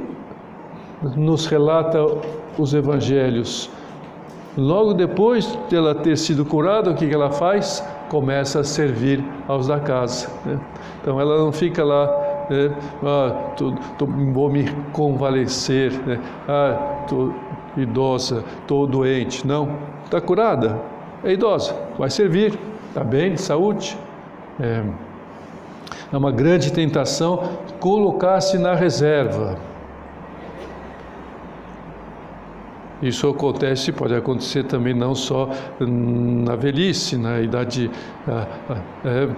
nos 1.15 1.45
relata 1.45 1.99
os 2.57 2.73
evangelhos? 2.73 3.69
Logo 4.57 4.93
depois 4.93 5.57
de 5.69 5.75
ela 5.75 5.95
ter 5.95 6.17
sido 6.17 6.43
curada, 6.43 6.91
o 6.91 6.95
que 6.95 7.11
ela 7.13 7.31
faz? 7.31 7.85
Começa 8.09 8.59
a 8.59 8.63
servir 8.63 9.23
aos 9.47 9.67
da 9.67 9.79
casa. 9.79 10.29
Né? 10.45 10.59
Então 11.01 11.21
ela 11.21 11.37
não 11.37 11.51
fica 11.51 11.83
lá, 11.83 12.07
né? 12.49 12.75
ah, 13.03 13.53
tô, 13.55 13.73
tô, 13.97 14.05
vou 14.05 14.49
me 14.49 14.65
convalescer, 14.91 15.93
né? 16.05 16.19
ah, 16.47 17.01
estou 17.03 17.33
idosa, 17.77 18.43
estou 18.61 18.85
doente. 18.85 19.47
Não, 19.47 19.69
está 20.03 20.19
curada, 20.19 20.77
é 21.23 21.31
idosa, 21.33 21.75
vai 21.97 22.09
servir, 22.09 22.59
está 22.89 23.03
bem, 23.03 23.33
de 23.33 23.41
saúde. 23.41 23.97
É, 24.59 24.83
é 26.11 26.17
uma 26.17 26.31
grande 26.31 26.71
tentação 26.71 27.43
colocar-se 27.79 28.57
na 28.57 28.75
reserva. 28.75 29.68
Isso 33.01 33.29
acontece, 33.29 33.93
pode 33.93 34.13
acontecer 34.13 34.63
também 34.63 34.93
não 34.93 35.15
só 35.15 35.49
na 35.79 36.55
velhice, 36.55 37.15
na 37.15 37.39
idade, 37.39 37.89
é, 39.05 39.29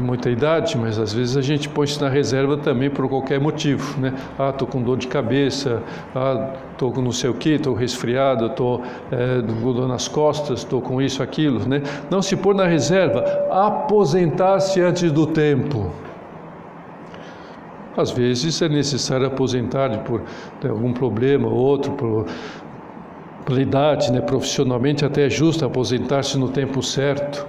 muita 0.00 0.30
idade, 0.30 0.78
mas 0.78 0.98
às 0.98 1.12
vezes 1.12 1.36
a 1.36 1.42
gente 1.42 1.68
põe-se 1.68 2.00
na 2.00 2.08
reserva 2.08 2.56
também 2.56 2.88
por 2.88 3.06
qualquer 3.06 3.38
motivo, 3.38 4.00
né? 4.00 4.14
Ah, 4.38 4.48
estou 4.48 4.66
com 4.66 4.80
dor 4.80 4.96
de 4.96 5.08
cabeça, 5.08 5.82
ah, 6.14 6.54
estou 6.72 6.90
com 6.90 7.02
não 7.02 7.12
sei 7.12 7.28
o 7.28 7.34
que, 7.34 7.50
estou 7.50 7.74
resfriado, 7.74 8.46
estou 8.46 8.82
é, 9.12 9.42
com 9.42 9.72
dor 9.74 9.86
nas 9.86 10.08
costas, 10.08 10.60
estou 10.60 10.80
com 10.80 11.02
isso, 11.02 11.22
aquilo, 11.22 11.68
né? 11.68 11.82
Não 12.10 12.22
se 12.22 12.34
pôr 12.34 12.54
na 12.54 12.64
reserva, 12.64 13.22
aposentar-se 13.50 14.80
antes 14.80 15.12
do 15.12 15.26
tempo. 15.26 15.92
Às 17.96 18.10
vezes 18.10 18.62
é 18.62 18.68
necessário 18.68 19.26
aposentar 19.26 19.90
por 20.04 20.22
algum 20.66 20.92
problema 20.92 21.48
ou 21.48 21.56
outro, 21.56 21.92
por 21.92 22.26
idade, 23.60 24.12
né, 24.12 24.20
profissionalmente 24.20 25.04
até 25.04 25.26
é 25.26 25.30
justo 25.30 25.64
aposentar-se 25.64 26.38
no 26.38 26.48
tempo 26.48 26.82
certo. 26.82 27.46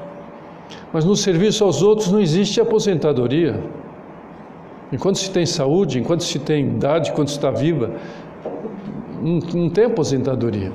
Mas 0.91 1.05
no 1.05 1.15
serviço 1.15 1.63
aos 1.63 1.81
outros 1.81 2.11
não 2.11 2.19
existe 2.19 2.59
aposentadoria. 2.59 3.61
Enquanto 4.91 5.17
se 5.17 5.31
tem 5.31 5.45
saúde, 5.45 5.99
enquanto 5.99 6.23
se 6.23 6.39
tem 6.39 6.65
idade, 6.65 7.11
enquanto 7.11 7.29
se 7.29 7.35
está 7.35 7.49
viva, 7.49 7.91
não, 9.21 9.39
não 9.53 9.69
tem 9.69 9.85
aposentadoria. 9.85 10.71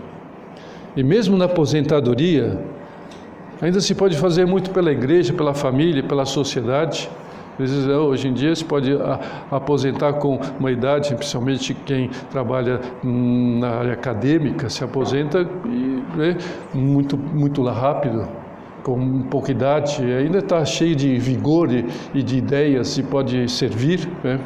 E 0.97 1.03
mesmo 1.03 1.37
na 1.37 1.45
aposentadoria, 1.45 2.59
ainda 3.61 3.81
se 3.81 3.95
pode 3.95 4.17
fazer 4.17 4.47
muito 4.47 4.71
pela 4.71 4.91
igreja, 4.91 5.33
pela 5.35 5.53
família, 5.53 6.03
pela 6.03 6.25
sociedade. 6.25 7.11
É, 7.59 7.97
hoje 7.97 8.29
em 8.29 8.35
dia 8.35 8.55
se 8.55 8.65
pode 8.65 8.91
aposentar 9.51 10.15
com 10.15 10.39
uma 10.61 10.71
idade, 10.71 11.15
principalmente 11.15 11.73
quem 11.73 12.11
trabalha 12.31 12.81
na 13.03 13.71
área 13.71 13.93
acadêmica, 13.95 14.69
se 14.69 14.85
aposenta 14.85 15.49
e, 15.65 16.03
né, 16.17 16.37
muito, 16.75 17.17
muito 17.17 17.63
rápido, 17.65 18.29
com 18.83 19.23
pouca 19.23 19.51
idade, 19.51 20.05
ainda 20.05 20.39
está 20.39 20.65
cheio 20.65 20.95
de 20.95 21.19
vigor 21.19 21.73
e, 21.73 21.87
e 22.15 22.23
de 22.23 22.37
ideias 22.37 22.99
e 22.99 23.03
pode 23.03 23.49
servir. 23.51 24.07
Né? 24.23 24.39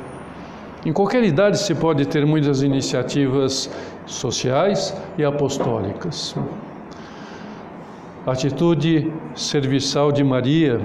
Em 0.86 0.92
qualquer 0.92 1.24
idade 1.24 1.58
se 1.58 1.74
pode 1.74 2.06
ter 2.06 2.24
muitas 2.24 2.62
iniciativas 2.62 3.70
sociais 4.06 4.96
e 5.18 5.24
apostólicas. 5.24 6.34
A 8.26 8.32
atitude 8.32 9.12
serviçal 9.34 10.12
de 10.12 10.22
Maria 10.22 10.80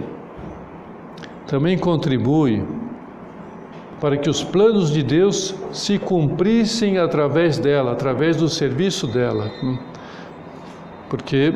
também 1.48 1.78
contribui 1.78 2.64
para 4.00 4.18
que 4.18 4.30
os 4.30 4.44
planos 4.44 4.92
de 4.92 5.02
Deus 5.02 5.56
se 5.72 5.98
cumprissem 5.98 6.98
através 6.98 7.58
dela, 7.58 7.92
através 7.92 8.38
do 8.38 8.50
serviço 8.50 9.08
dela. 9.08 9.52
Porque 11.10 11.54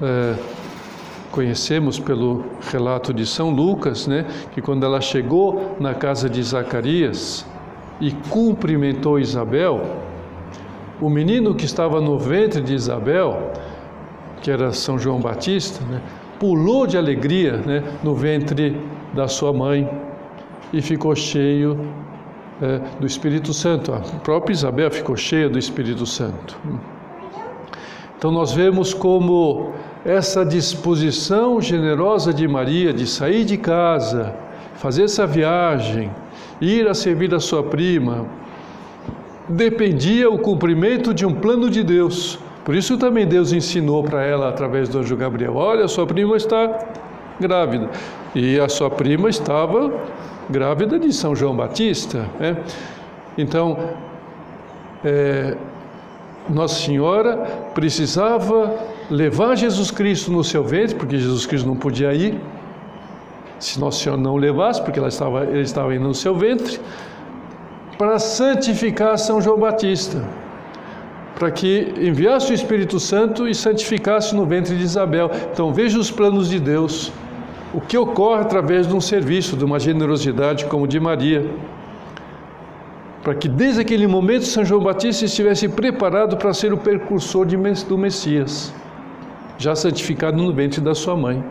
é, 0.00 0.34
conhecemos 1.30 1.98
pelo 1.98 2.44
relato 2.70 3.12
de 3.12 3.26
São 3.26 3.50
Lucas, 3.50 4.06
né, 4.06 4.26
que 4.52 4.60
quando 4.60 4.84
ela 4.84 5.00
chegou 5.00 5.76
na 5.80 5.94
casa 5.94 6.28
de 6.28 6.42
Zacarias 6.42 7.44
e 8.00 8.12
cumprimentou 8.30 9.18
Isabel, 9.18 9.96
o 11.00 11.08
menino 11.08 11.54
que 11.54 11.64
estava 11.64 12.00
no 12.00 12.18
ventre 12.18 12.60
de 12.60 12.74
Isabel, 12.74 13.52
que 14.40 14.50
era 14.50 14.72
São 14.72 14.98
João 14.98 15.20
Batista, 15.20 15.84
né, 15.86 16.00
pulou 16.42 16.88
de 16.88 16.98
alegria 16.98 17.58
né, 17.58 17.84
no 18.02 18.16
ventre 18.16 18.76
da 19.14 19.28
sua 19.28 19.52
mãe 19.52 19.88
e 20.72 20.82
ficou 20.82 21.14
cheio 21.14 21.78
é, 22.60 22.80
do 22.98 23.06
Espírito 23.06 23.54
Santo. 23.54 23.92
A 23.92 24.00
própria 24.00 24.52
Isabel 24.52 24.90
ficou 24.90 25.16
cheia 25.16 25.48
do 25.48 25.56
Espírito 25.56 26.04
Santo. 26.04 26.58
Então 28.18 28.32
nós 28.32 28.50
vemos 28.50 28.92
como 28.92 29.72
essa 30.04 30.44
disposição 30.44 31.60
generosa 31.60 32.34
de 32.34 32.48
Maria 32.48 32.92
de 32.92 33.06
sair 33.06 33.44
de 33.44 33.56
casa, 33.56 34.34
fazer 34.74 35.04
essa 35.04 35.24
viagem, 35.24 36.10
ir 36.60 36.88
a 36.88 36.94
servir 36.94 37.32
a 37.32 37.38
sua 37.38 37.62
prima, 37.62 38.26
dependia 39.48 40.28
o 40.28 40.40
cumprimento 40.40 41.14
de 41.14 41.24
um 41.24 41.34
plano 41.34 41.70
de 41.70 41.84
Deus 41.84 42.36
por 42.64 42.76
isso 42.76 42.96
também 42.96 43.26
Deus 43.26 43.52
ensinou 43.52 44.04
para 44.04 44.22
ela 44.22 44.48
através 44.48 44.88
do 44.88 44.98
anjo 44.98 45.16
Gabriel: 45.16 45.56
olha, 45.56 45.88
sua 45.88 46.06
prima 46.06 46.36
está 46.36 46.78
grávida. 47.40 47.90
E 48.34 48.58
a 48.60 48.68
sua 48.68 48.88
prima 48.88 49.28
estava 49.28 49.92
grávida 50.48 50.98
de 50.98 51.12
São 51.12 51.34
João 51.34 51.56
Batista. 51.56 52.26
Né? 52.38 52.56
Então, 53.36 53.90
é, 55.04 55.56
Nossa 56.48 56.76
Senhora 56.76 57.36
precisava 57.74 58.74
levar 59.10 59.56
Jesus 59.56 59.90
Cristo 59.90 60.30
no 60.30 60.44
seu 60.44 60.62
ventre, 60.62 60.94
porque 60.94 61.18
Jesus 61.18 61.44
Cristo 61.46 61.66
não 61.66 61.76
podia 61.76 62.14
ir. 62.14 62.40
Se 63.58 63.78
Nossa 63.80 64.02
Senhora 64.02 64.20
não 64.20 64.36
levasse, 64.36 64.80
porque 64.82 64.98
ela 64.98 65.08
estava, 65.08 65.44
ele 65.44 65.62
estava 65.62 65.94
indo 65.94 66.06
no 66.06 66.14
seu 66.14 66.34
ventre, 66.34 66.80
para 67.98 68.18
santificar 68.18 69.18
São 69.18 69.40
João 69.40 69.58
Batista 69.58 70.22
para 71.42 71.50
que 71.50 71.92
enviasse 71.98 72.52
o 72.52 72.54
Espírito 72.54 73.00
Santo 73.00 73.48
e 73.48 73.52
santificasse 73.52 74.32
no 74.32 74.46
ventre 74.46 74.76
de 74.76 74.84
Isabel. 74.84 75.28
Então 75.52 75.74
veja 75.74 75.98
os 75.98 76.08
planos 76.08 76.48
de 76.48 76.60
Deus, 76.60 77.12
o 77.74 77.80
que 77.80 77.98
ocorre 77.98 78.42
através 78.42 78.86
de 78.86 78.94
um 78.94 79.00
serviço, 79.00 79.56
de 79.56 79.64
uma 79.64 79.80
generosidade 79.80 80.66
como 80.66 80.86
de 80.86 81.00
Maria, 81.00 81.44
para 83.24 83.34
que 83.34 83.48
desde 83.48 83.80
aquele 83.80 84.06
momento 84.06 84.44
São 84.44 84.64
João 84.64 84.84
Batista 84.84 85.24
estivesse 85.24 85.68
preparado 85.68 86.36
para 86.36 86.54
ser 86.54 86.72
o 86.72 86.78
precursor 86.78 87.44
do 87.44 87.98
Messias, 87.98 88.72
já 89.58 89.74
santificado 89.74 90.40
no 90.40 90.52
ventre 90.52 90.80
da 90.80 90.94
sua 90.94 91.16
mãe. 91.16 91.42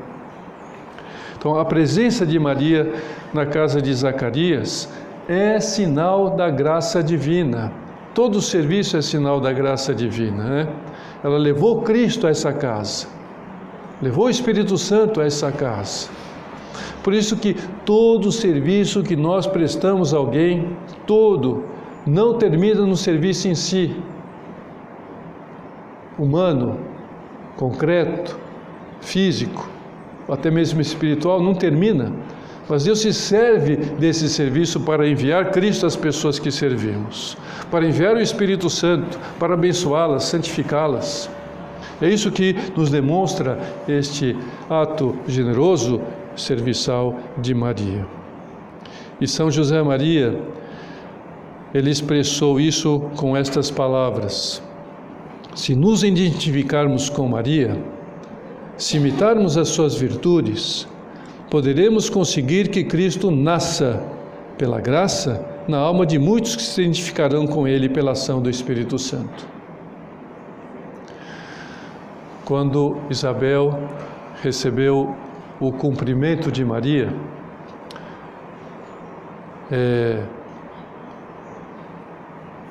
Então 1.38 1.60
a 1.60 1.66
presença 1.66 2.26
de 2.26 2.40
Maria 2.40 2.94
na 3.34 3.46
casa 3.46 3.82
de 3.82 3.94
Zacarias 3.94 4.88
é 5.28 5.60
sinal 5.60 6.30
da 6.30 6.50
graça 6.50 7.04
divina 7.04 7.74
Todo 8.14 8.42
serviço 8.42 8.98
é 8.98 9.02
sinal 9.02 9.40
da 9.40 9.54
graça 9.54 9.94
divina. 9.94 10.44
Né? 10.44 10.68
Ela 11.24 11.38
levou 11.38 11.82
Cristo 11.82 12.28
a 12.28 12.30
essa 12.30 12.52
casa, 12.52 13.08
levou 14.02 14.26
o 14.26 14.30
Espírito 14.30 14.78
Santo 14.78 15.22
a 15.22 15.26
essa 15.26 15.52
casa. 15.52 16.10
Por 17.04 17.14
isso 17.14 17.38
que 17.38 17.56
todo 17.86 18.32
serviço 18.32 19.02
que 19.02 19.16
nós 19.16 19.48
prestamos 19.48 20.14
a 20.14 20.18
alguém, 20.18 20.76
todo, 21.08 21.64
não 22.06 22.38
termina 22.38 22.86
no 22.86 22.98
serviço 22.98 23.48
em 23.48 23.56
si, 23.56 23.96
humano, 26.18 26.80
concreto, 27.56 28.38
físico, 29.00 29.70
até 30.30 30.52
mesmo 30.52 30.82
espiritual, 30.82 31.42
não 31.42 31.54
termina. 31.54 32.12
Mas 32.72 32.86
Deus 32.86 33.02
se 33.02 33.14
serve 33.14 33.76
desse 33.76 34.30
serviço 34.30 34.80
para 34.80 35.06
enviar 35.06 35.52
Cristo 35.52 35.86
às 35.86 35.98
pessoas 35.98 36.40
que 36.40 36.50
servimos, 36.50 37.38
para 37.70 37.86
enviar 37.86 38.16
o 38.16 38.22
Espírito 38.22 38.70
Santo, 38.70 39.20
para 39.38 39.56
abençoá-las, 39.56 40.24
santificá-las. 40.24 41.30
É 42.02 42.08
isso 42.08 42.32
que 42.32 42.56
nos 42.74 42.90
demonstra 42.90 43.60
este 43.90 44.38
ato 44.70 45.18
generoso, 45.28 46.00
serviçal 46.34 47.20
de 47.40 47.54
Maria. 47.54 48.08
E 49.20 49.28
São 49.28 49.52
José 49.52 49.84
Maria, 49.84 50.40
ele 51.74 51.90
expressou 51.90 52.58
isso 52.58 53.02
com 53.18 53.36
estas 53.36 53.70
palavras: 53.70 54.64
Se 55.54 55.76
nos 55.76 56.06
identificarmos 56.06 57.10
com 57.10 57.28
Maria, 57.28 57.78
se 58.78 58.96
imitarmos 58.96 59.58
as 59.58 59.68
suas 59.68 59.94
virtudes, 59.94 60.88
poderemos 61.52 62.10
conseguir 62.10 62.70
que 62.70 62.82
Cristo 62.82 63.30
nasça, 63.30 64.02
pela 64.58 64.80
graça, 64.80 65.46
na 65.68 65.78
alma 65.78 66.06
de 66.06 66.18
muitos 66.18 66.56
que 66.56 66.62
se 66.62 66.82
identificarão 66.82 67.46
com 67.46 67.68
Ele 67.68 67.90
pela 67.90 68.12
ação 68.12 68.42
do 68.42 68.50
Espírito 68.50 68.98
Santo. 68.98 69.46
Quando 72.46 72.98
Isabel 73.10 73.78
recebeu 74.42 75.14
o 75.60 75.74
cumprimento 75.74 76.50
de 76.50 76.64
Maria, 76.64 77.14
é, 79.70 80.24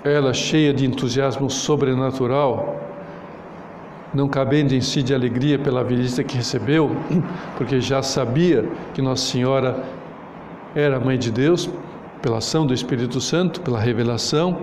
ela 0.02 0.32
cheia 0.32 0.72
de 0.72 0.86
entusiasmo 0.86 1.50
sobrenatural, 1.50 2.80
não 4.12 4.28
cabendo 4.28 4.74
em 4.74 4.80
si 4.80 5.02
de 5.02 5.14
alegria 5.14 5.58
pela 5.58 5.84
visita 5.84 6.24
que 6.24 6.36
recebeu, 6.36 6.90
porque 7.56 7.80
já 7.80 8.02
sabia 8.02 8.68
que 8.92 9.00
Nossa 9.00 9.24
Senhora 9.24 9.82
era 10.74 10.98
mãe 11.00 11.18
de 11.18 11.30
Deus, 11.30 11.68
pela 12.20 12.38
ação 12.38 12.66
do 12.66 12.74
Espírito 12.74 13.20
Santo, 13.20 13.60
pela 13.60 13.78
revelação. 13.78 14.58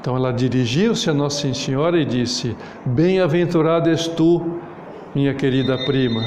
Então 0.00 0.16
ela 0.16 0.32
dirigiu-se 0.32 1.10
a 1.10 1.14
Nossa 1.14 1.52
Senhora 1.54 1.98
e 1.98 2.04
disse: 2.04 2.56
Bem-aventurada 2.84 3.90
és 3.90 4.06
tu, 4.06 4.58
minha 5.14 5.34
querida 5.34 5.76
prima, 5.86 6.22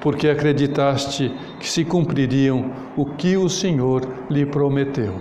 porque 0.00 0.28
acreditaste 0.28 1.32
que 1.58 1.68
se 1.68 1.84
cumpririam 1.84 2.70
o 2.96 3.06
que 3.06 3.36
o 3.36 3.48
Senhor 3.48 4.06
lhe 4.28 4.44
prometeu. 4.44 5.14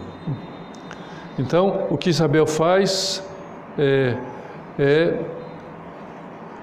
Então, 1.40 1.88
o 1.90 1.98
que 1.98 2.10
Isabel 2.10 2.46
faz 2.46 3.24
é, 3.78 4.18
é 4.78 5.20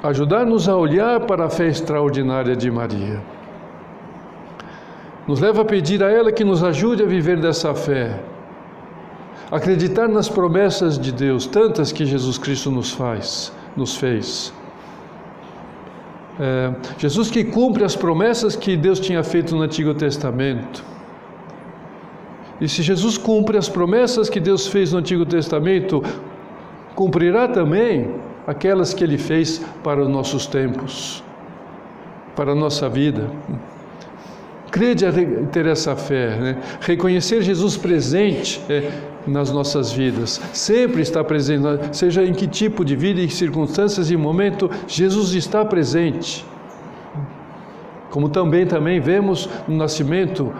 ajudar-nos 0.02 0.68
a 0.68 0.76
olhar 0.76 1.20
para 1.20 1.46
a 1.46 1.50
fé 1.50 1.66
extraordinária 1.66 2.54
de 2.54 2.70
Maria. 2.70 3.20
Nos 5.26 5.40
leva 5.40 5.62
a 5.62 5.64
pedir 5.64 6.02
a 6.02 6.10
ela 6.10 6.32
que 6.32 6.44
nos 6.44 6.62
ajude 6.62 7.02
a 7.02 7.06
viver 7.06 7.38
dessa 7.40 7.74
fé, 7.74 8.20
acreditar 9.50 10.08
nas 10.08 10.28
promessas 10.28 10.98
de 10.98 11.12
Deus, 11.12 11.46
tantas 11.46 11.92
que 11.92 12.06
Jesus 12.06 12.38
Cristo 12.38 12.70
nos 12.70 12.92
faz, 12.92 13.52
nos 13.76 13.96
fez. 13.96 14.52
É, 16.40 16.72
Jesus 16.96 17.30
que 17.30 17.44
cumpre 17.44 17.84
as 17.84 17.96
promessas 17.96 18.54
que 18.54 18.76
Deus 18.76 19.00
tinha 19.00 19.22
feito 19.24 19.56
no 19.56 19.62
Antigo 19.62 19.92
Testamento. 19.92 20.84
E 22.60 22.68
se 22.68 22.82
Jesus 22.82 23.18
cumpre 23.18 23.58
as 23.58 23.68
promessas 23.68 24.30
que 24.30 24.40
Deus 24.40 24.66
fez 24.66 24.92
no 24.92 24.98
Antigo 24.98 25.26
Testamento, 25.26 26.02
cumprirá 26.94 27.48
também 27.48 28.14
aquelas 28.48 28.94
que 28.94 29.04
Ele 29.04 29.18
fez 29.18 29.62
para 29.84 30.00
os 30.02 30.08
nossos 30.08 30.46
tempos, 30.46 31.22
para 32.34 32.52
a 32.52 32.54
nossa 32.54 32.88
vida. 32.88 33.30
Crede 34.70 35.04
a 35.04 35.12
ter 35.52 35.66
essa 35.66 35.94
fé, 35.94 36.36
né? 36.36 36.58
reconhecer 36.80 37.42
Jesus 37.42 37.76
presente 37.76 38.58
é, 38.70 38.90
nas 39.26 39.50
nossas 39.52 39.92
vidas, 39.92 40.40
sempre 40.54 41.02
está 41.02 41.22
presente, 41.22 41.62
seja 41.92 42.24
em 42.24 42.32
que 42.32 42.46
tipo 42.46 42.84
de 42.86 42.96
vida, 42.96 43.20
em 43.20 43.28
circunstâncias 43.28 44.10
e 44.10 44.16
momento, 44.16 44.70
Jesus 44.86 45.34
está 45.34 45.62
presente. 45.62 46.44
Como 48.10 48.30
também 48.30 48.66
também 48.66 48.98
vemos 48.98 49.48
no 49.68 49.76
nascimento 49.76 50.54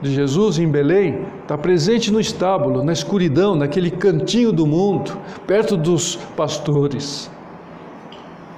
de 0.00 0.14
Jesus 0.14 0.58
em 0.58 0.68
Belém 0.70 1.26
está 1.42 1.58
presente 1.58 2.12
no 2.12 2.20
estábulo, 2.20 2.84
na 2.84 2.92
escuridão, 2.92 3.56
naquele 3.56 3.90
cantinho 3.90 4.52
do 4.52 4.66
mundo, 4.66 5.18
perto 5.46 5.76
dos 5.76 6.16
pastores, 6.36 7.30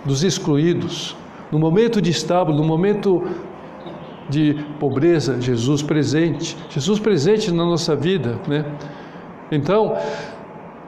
dos 0.05 0.23
excluídos. 0.23 1.17
No 1.51 1.59
momento 1.59 2.01
de 2.01 2.11
estábulo, 2.11 2.59
no 2.59 2.65
momento 2.65 3.23
de 4.29 4.55
pobreza, 4.79 5.41
Jesus 5.41 5.83
presente, 5.83 6.57
Jesus 6.69 7.01
presente 7.01 7.51
na 7.51 7.65
nossa 7.65 7.97
vida, 7.97 8.39
né? 8.47 8.65
Então, 9.51 9.97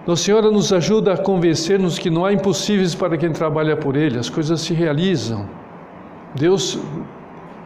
Nossa 0.07 0.25
Senhora 0.25 0.51
nos 0.51 0.73
ajuda 0.73 1.15
a 1.15 1.17
convencer-nos 1.17 1.99
que 1.99 2.11
não 2.11 2.25
há 2.25 2.33
impossíveis 2.33 2.95
para 2.95 3.17
quem 3.17 3.33
trabalha 3.33 3.77
por 3.77 3.97
Ele, 3.97 4.19
as 4.19 4.29
coisas 4.29 4.61
se 4.61 4.73
realizam. 4.75 5.49
Deus 6.35 6.79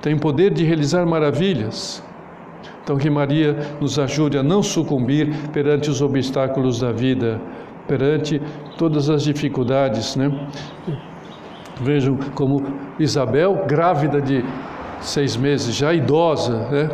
tem 0.01 0.19
poder 0.19 0.53
de 0.53 0.65
realizar 0.65 1.05
maravilhas. 1.07 2.03
Então, 2.83 2.97
que 2.97 3.11
Maria 3.11 3.57
nos 3.81 3.99
ajude 3.99 4.39
a 4.39 4.43
não 4.43 4.63
sucumbir 4.63 5.35
perante 5.53 5.91
os 5.91 6.01
obstáculos 6.01 6.81
da 6.81 6.93
vida, 6.93 7.41
perante 7.89 8.41
todas 8.79 9.11
as 9.11 9.23
dificuldades, 9.23 10.17
né? 10.17 10.31
Vejam 11.81 12.17
como 12.35 12.65
Isabel, 12.99 13.65
grávida 13.67 14.21
de 14.21 14.45
seis 15.01 15.37
meses, 15.37 15.75
já 15.75 15.93
idosa, 15.93 16.69
né? 16.71 16.91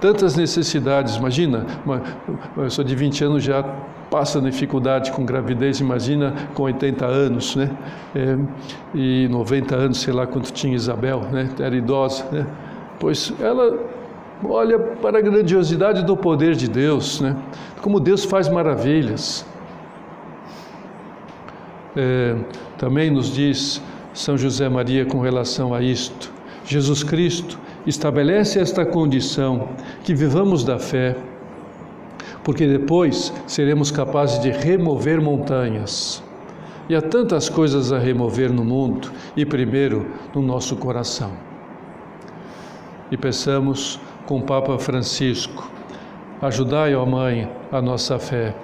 tantas 0.00 0.36
necessidades. 0.36 1.16
Imagina, 1.16 1.64
uma, 1.84 2.02
pessoa 2.56 2.84
de 2.84 2.94
20 2.94 3.24
anos 3.24 3.42
já 3.42 3.62
passa 4.10 4.40
dificuldade 4.40 5.10
com 5.10 5.24
gravidez, 5.24 5.80
imagina 5.80 6.34
com 6.54 6.64
80 6.64 7.06
anos, 7.06 7.56
né? 7.56 7.70
É, 8.14 8.38
e 8.94 9.28
90 9.28 9.74
anos, 9.74 10.00
sei 10.00 10.12
lá 10.12 10.26
quanto 10.26 10.52
tinha 10.52 10.74
Isabel, 10.74 11.22
né? 11.32 11.48
Era 11.58 11.74
idosa, 11.74 12.24
né? 12.30 12.46
Pois 13.00 13.32
ela 13.40 13.78
olha 14.48 14.78
para 14.78 15.18
a 15.18 15.20
grandiosidade 15.20 16.04
do 16.04 16.16
poder 16.16 16.54
de 16.54 16.68
Deus, 16.68 17.20
né? 17.20 17.36
como 17.80 18.00
Deus 18.00 18.24
faz 18.24 18.48
maravilhas. 18.48 19.46
É, 21.96 22.36
também 22.76 23.10
nos 23.10 23.32
diz 23.32 23.80
São 24.12 24.36
José 24.36 24.68
Maria 24.68 25.06
com 25.06 25.20
relação 25.20 25.72
a 25.72 25.80
isto: 25.80 26.32
Jesus 26.64 27.02
Cristo 27.02 27.58
estabelece 27.86 28.58
esta 28.58 28.84
condição 28.84 29.68
que 30.02 30.14
vivamos 30.14 30.64
da 30.64 30.78
fé, 30.78 31.16
porque 32.42 32.66
depois 32.66 33.32
seremos 33.46 33.90
capazes 33.90 34.40
de 34.40 34.50
remover 34.50 35.20
montanhas. 35.20 36.22
E 36.88 36.94
há 36.94 37.00
tantas 37.00 37.48
coisas 37.48 37.92
a 37.92 37.98
remover 37.98 38.52
no 38.52 38.64
mundo 38.64 39.10
e 39.36 39.46
primeiro 39.46 40.06
no 40.34 40.42
nosso 40.42 40.76
coração. 40.76 41.32
E 43.10 43.16
peçamos 43.16 43.98
com 44.26 44.38
o 44.38 44.42
Papa 44.42 44.78
Francisco. 44.78 45.70
Ajudai, 46.40 46.94
ó 46.94 47.04
Mãe, 47.06 47.48
a 47.70 47.80
nossa 47.80 48.18
fé. 48.18 48.54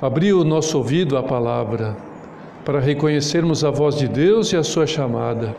Abri 0.00 0.32
o 0.32 0.44
nosso 0.44 0.78
ouvido 0.78 1.16
à 1.16 1.22
palavra, 1.22 1.96
para 2.64 2.80
reconhecermos 2.80 3.64
a 3.64 3.70
voz 3.70 3.96
de 3.96 4.08
Deus 4.08 4.52
e 4.52 4.56
a 4.56 4.62
sua 4.62 4.86
chamada. 4.86 5.54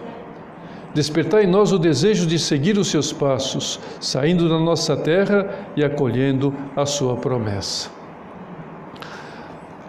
Despertai 0.94 1.46
em 1.46 1.48
nós 1.48 1.72
o 1.72 1.80
desejo 1.80 2.28
de 2.28 2.38
seguir 2.38 2.78
os 2.78 2.88
seus 2.88 3.12
passos, 3.12 3.80
saindo 4.00 4.48
da 4.48 4.60
nossa 4.60 4.96
terra 4.96 5.50
e 5.76 5.84
acolhendo 5.84 6.54
a 6.76 6.86
sua 6.86 7.16
promessa. 7.16 7.90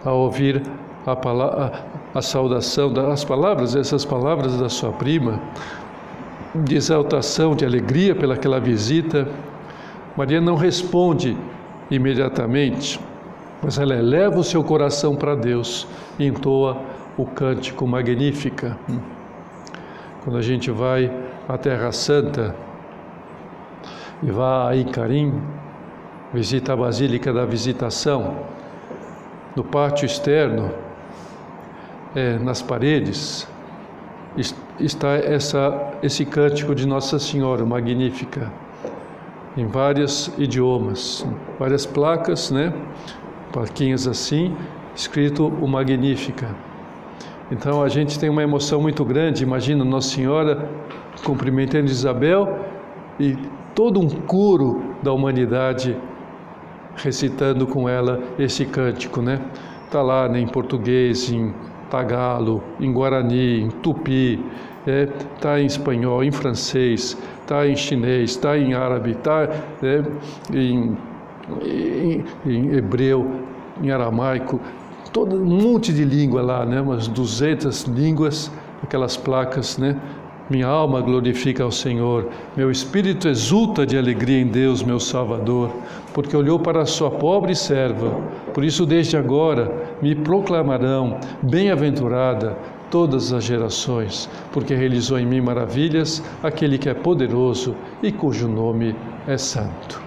Ao 0.03 0.17
ouvir 0.19 0.63
a, 1.05 1.11
a, 1.11 1.71
a 2.13 2.21
saudação, 2.21 2.91
as 3.11 3.23
palavras, 3.23 3.75
essas 3.75 4.03
palavras 4.03 4.57
da 4.57 4.67
sua 4.67 4.91
prima, 4.93 5.39
de 6.63 6.75
exaltação, 6.75 7.55
de 7.55 7.65
alegria 7.65 8.15
pelaquela 8.15 8.59
visita, 8.59 9.27
Maria 10.15 10.39
não 10.39 10.55
responde 10.55 11.37
imediatamente, 11.91 12.99
mas 13.61 13.77
ela 13.77 13.95
eleva 13.95 14.39
o 14.39 14.43
seu 14.43 14.63
coração 14.63 15.15
para 15.15 15.35
Deus 15.35 15.87
e 16.17 16.25
entoa 16.25 16.81
o 17.17 17.25
cântico 17.25 17.85
Magnífica. 17.85 18.77
Quando 20.23 20.37
a 20.37 20.41
gente 20.41 20.71
vai 20.71 21.11
à 21.47 21.57
Terra 21.57 21.91
Santa 21.91 22.55
e 24.23 24.31
vai 24.31 24.73
a 24.73 24.75
Icarim, 24.75 25.41
visita 26.33 26.73
a 26.73 26.77
Basílica 26.77 27.33
da 27.33 27.45
Visitação, 27.45 28.37
no 29.55 29.63
pátio 29.63 30.05
externo, 30.05 30.71
é, 32.15 32.37
nas 32.39 32.61
paredes, 32.61 33.47
está 34.79 35.15
essa, 35.15 35.93
esse 36.03 36.25
cântico 36.25 36.75
de 36.75 36.87
Nossa 36.87 37.17
Senhora 37.19 37.65
Magnífica, 37.65 38.51
em 39.55 39.67
vários 39.67 40.31
idiomas, 40.37 41.25
várias 41.57 41.85
placas, 41.85 42.51
né? 42.51 42.73
plaquinhas 43.51 44.05
assim, 44.05 44.53
escrito 44.93 45.47
o 45.47 45.67
Magnífica. 45.67 46.53
Então 47.49 47.81
a 47.81 47.87
gente 47.87 48.19
tem 48.19 48.29
uma 48.29 48.43
emoção 48.43 48.81
muito 48.81 49.05
grande, 49.05 49.43
imagina 49.43 49.85
Nossa 49.85 50.09
Senhora 50.09 50.69
cumprimentando 51.23 51.85
Isabel 51.85 52.59
e 53.17 53.37
todo 53.73 53.99
um 53.99 54.09
coro 54.09 54.95
da 55.01 55.13
humanidade 55.13 55.95
recitando 56.97 57.65
com 57.65 57.87
ela 57.87 58.21
esse 58.37 58.65
cântico, 58.65 59.21
né? 59.21 59.39
Tá 59.89 60.01
lá 60.01 60.27
né, 60.27 60.39
em 60.39 60.47
português, 60.47 61.29
em 61.29 61.53
tagalo, 61.89 62.63
em 62.79 62.91
guarani, 62.91 63.61
em 63.61 63.69
tupi, 63.69 64.43
é, 64.85 65.07
tá 65.39 65.59
em 65.59 65.65
espanhol, 65.65 66.23
em 66.23 66.31
francês, 66.31 67.17
tá 67.47 67.67
em 67.67 67.75
chinês, 67.75 68.35
tá 68.35 68.57
em 68.57 68.73
árabe, 68.73 69.15
tá 69.15 69.49
é, 69.81 70.03
em, 70.53 70.97
em, 71.61 72.23
em 72.45 72.75
hebreu, 72.75 73.41
em 73.81 73.91
aramaico, 73.91 74.59
todo 75.11 75.37
um 75.37 75.45
monte 75.45 75.93
de 75.93 76.03
língua 76.03 76.41
lá, 76.41 76.65
né? 76.65 76.81
Umas 76.81 77.07
200 77.07 77.83
línguas, 77.83 78.51
aquelas 78.83 79.15
placas, 79.15 79.77
né? 79.77 79.99
Minha 80.47 80.67
alma 80.67 81.01
glorifica 81.01 81.63
ao 81.63 81.71
Senhor, 81.71 82.29
meu 82.55 82.69
espírito 82.69 83.27
exulta 83.27 83.83
de 83.83 83.97
alegria 83.97 84.39
em 84.39 84.45
Deus, 84.45 84.83
meu 84.83 84.99
Salvador, 84.99 85.71
porque 86.13 86.37
olhou 86.37 86.59
para 86.59 86.83
a 86.83 86.85
sua 86.85 87.09
pobre 87.09 87.55
serva. 87.55 88.11
Por 88.53 88.63
isso, 88.63 88.85
desde 88.85 89.17
agora, 89.17 89.97
me 90.03 90.13
proclamarão 90.13 91.17
bem-aventurada 91.41 92.55
todas 92.91 93.33
as 93.33 93.43
gerações, 93.43 94.29
porque 94.51 94.75
realizou 94.75 95.17
em 95.17 95.25
mim 95.25 95.41
maravilhas 95.41 96.23
aquele 96.43 96.77
que 96.77 96.89
é 96.89 96.93
poderoso 96.93 97.75
e 98.03 98.11
cujo 98.11 98.47
nome 98.47 98.95
é 99.27 99.39
santo. 99.39 99.99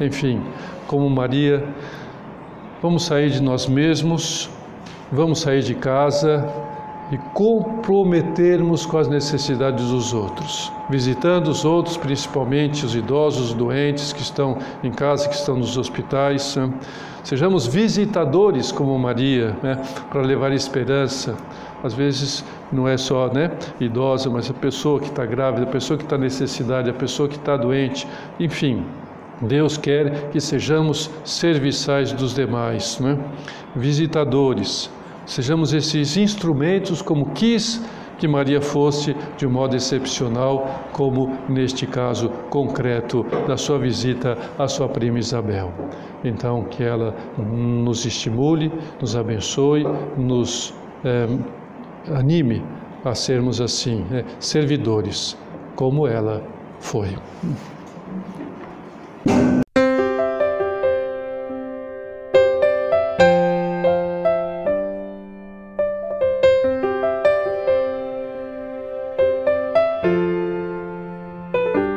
Enfim, 0.00 0.40
como 0.86 1.10
Maria, 1.10 1.64
vamos 2.80 3.04
sair 3.04 3.30
de 3.30 3.42
nós 3.42 3.66
mesmos, 3.66 4.48
vamos 5.10 5.40
sair 5.40 5.62
de 5.62 5.74
casa 5.74 6.48
e 7.10 7.18
comprometermos 7.32 8.84
com 8.84 8.98
as 8.98 9.08
necessidades 9.08 9.90
dos 9.90 10.12
outros, 10.12 10.72
visitando 10.90 11.48
os 11.48 11.64
outros, 11.64 11.96
principalmente 11.96 12.84
os 12.84 12.96
idosos, 12.96 13.50
os 13.50 13.54
doentes 13.54 14.12
que 14.12 14.22
estão 14.22 14.58
em 14.82 14.90
casa, 14.90 15.28
que 15.28 15.34
estão 15.34 15.56
nos 15.56 15.76
hospitais. 15.76 16.56
Né? 16.56 16.72
Sejamos 17.22 17.66
visitadores 17.66 18.72
como 18.72 18.98
Maria, 18.98 19.56
né? 19.62 19.80
para 20.10 20.20
levar 20.22 20.52
esperança. 20.52 21.36
Às 21.84 21.94
vezes 21.94 22.44
não 22.72 22.88
é 22.88 22.96
só 22.96 23.28
né, 23.32 23.52
idosa, 23.78 24.28
mas 24.28 24.50
a 24.50 24.54
pessoa 24.54 24.98
que 24.98 25.06
está 25.06 25.24
grávida, 25.24 25.64
a 25.64 25.70
pessoa 25.70 25.96
que 25.96 26.04
está 26.04 26.18
necessidade, 26.18 26.90
a 26.90 26.94
pessoa 26.94 27.28
que 27.28 27.36
está 27.36 27.56
doente, 27.56 28.06
enfim. 28.40 28.84
Deus 29.42 29.76
quer 29.76 30.30
que 30.30 30.40
sejamos 30.40 31.10
serviçais 31.22 32.10
dos 32.10 32.34
demais, 32.34 32.98
né? 32.98 33.18
visitadores 33.76 34.90
Sejamos 35.26 35.72
esses 35.72 36.16
instrumentos 36.16 37.02
como 37.02 37.30
quis 37.30 37.82
que 38.18 38.26
Maria 38.26 38.62
fosse 38.62 39.14
de 39.36 39.46
um 39.46 39.50
modo 39.50 39.76
excepcional, 39.76 40.88
como 40.92 41.36
neste 41.48 41.86
caso 41.86 42.30
concreto 42.48 43.26
da 43.46 43.56
sua 43.56 43.78
visita 43.78 44.38
à 44.58 44.66
sua 44.68 44.88
prima 44.88 45.18
Isabel. 45.18 45.72
Então, 46.24 46.64
que 46.64 46.82
ela 46.82 47.14
nos 47.36 48.06
estimule, 48.06 48.72
nos 49.00 49.14
abençoe, 49.16 49.84
nos 50.16 50.72
eh, 51.04 51.28
anime 52.14 52.62
a 53.04 53.14
sermos 53.14 53.60
assim, 53.60 54.04
né, 54.10 54.24
servidores, 54.38 55.36
como 55.74 56.06
ela 56.06 56.42
foi. 56.80 57.16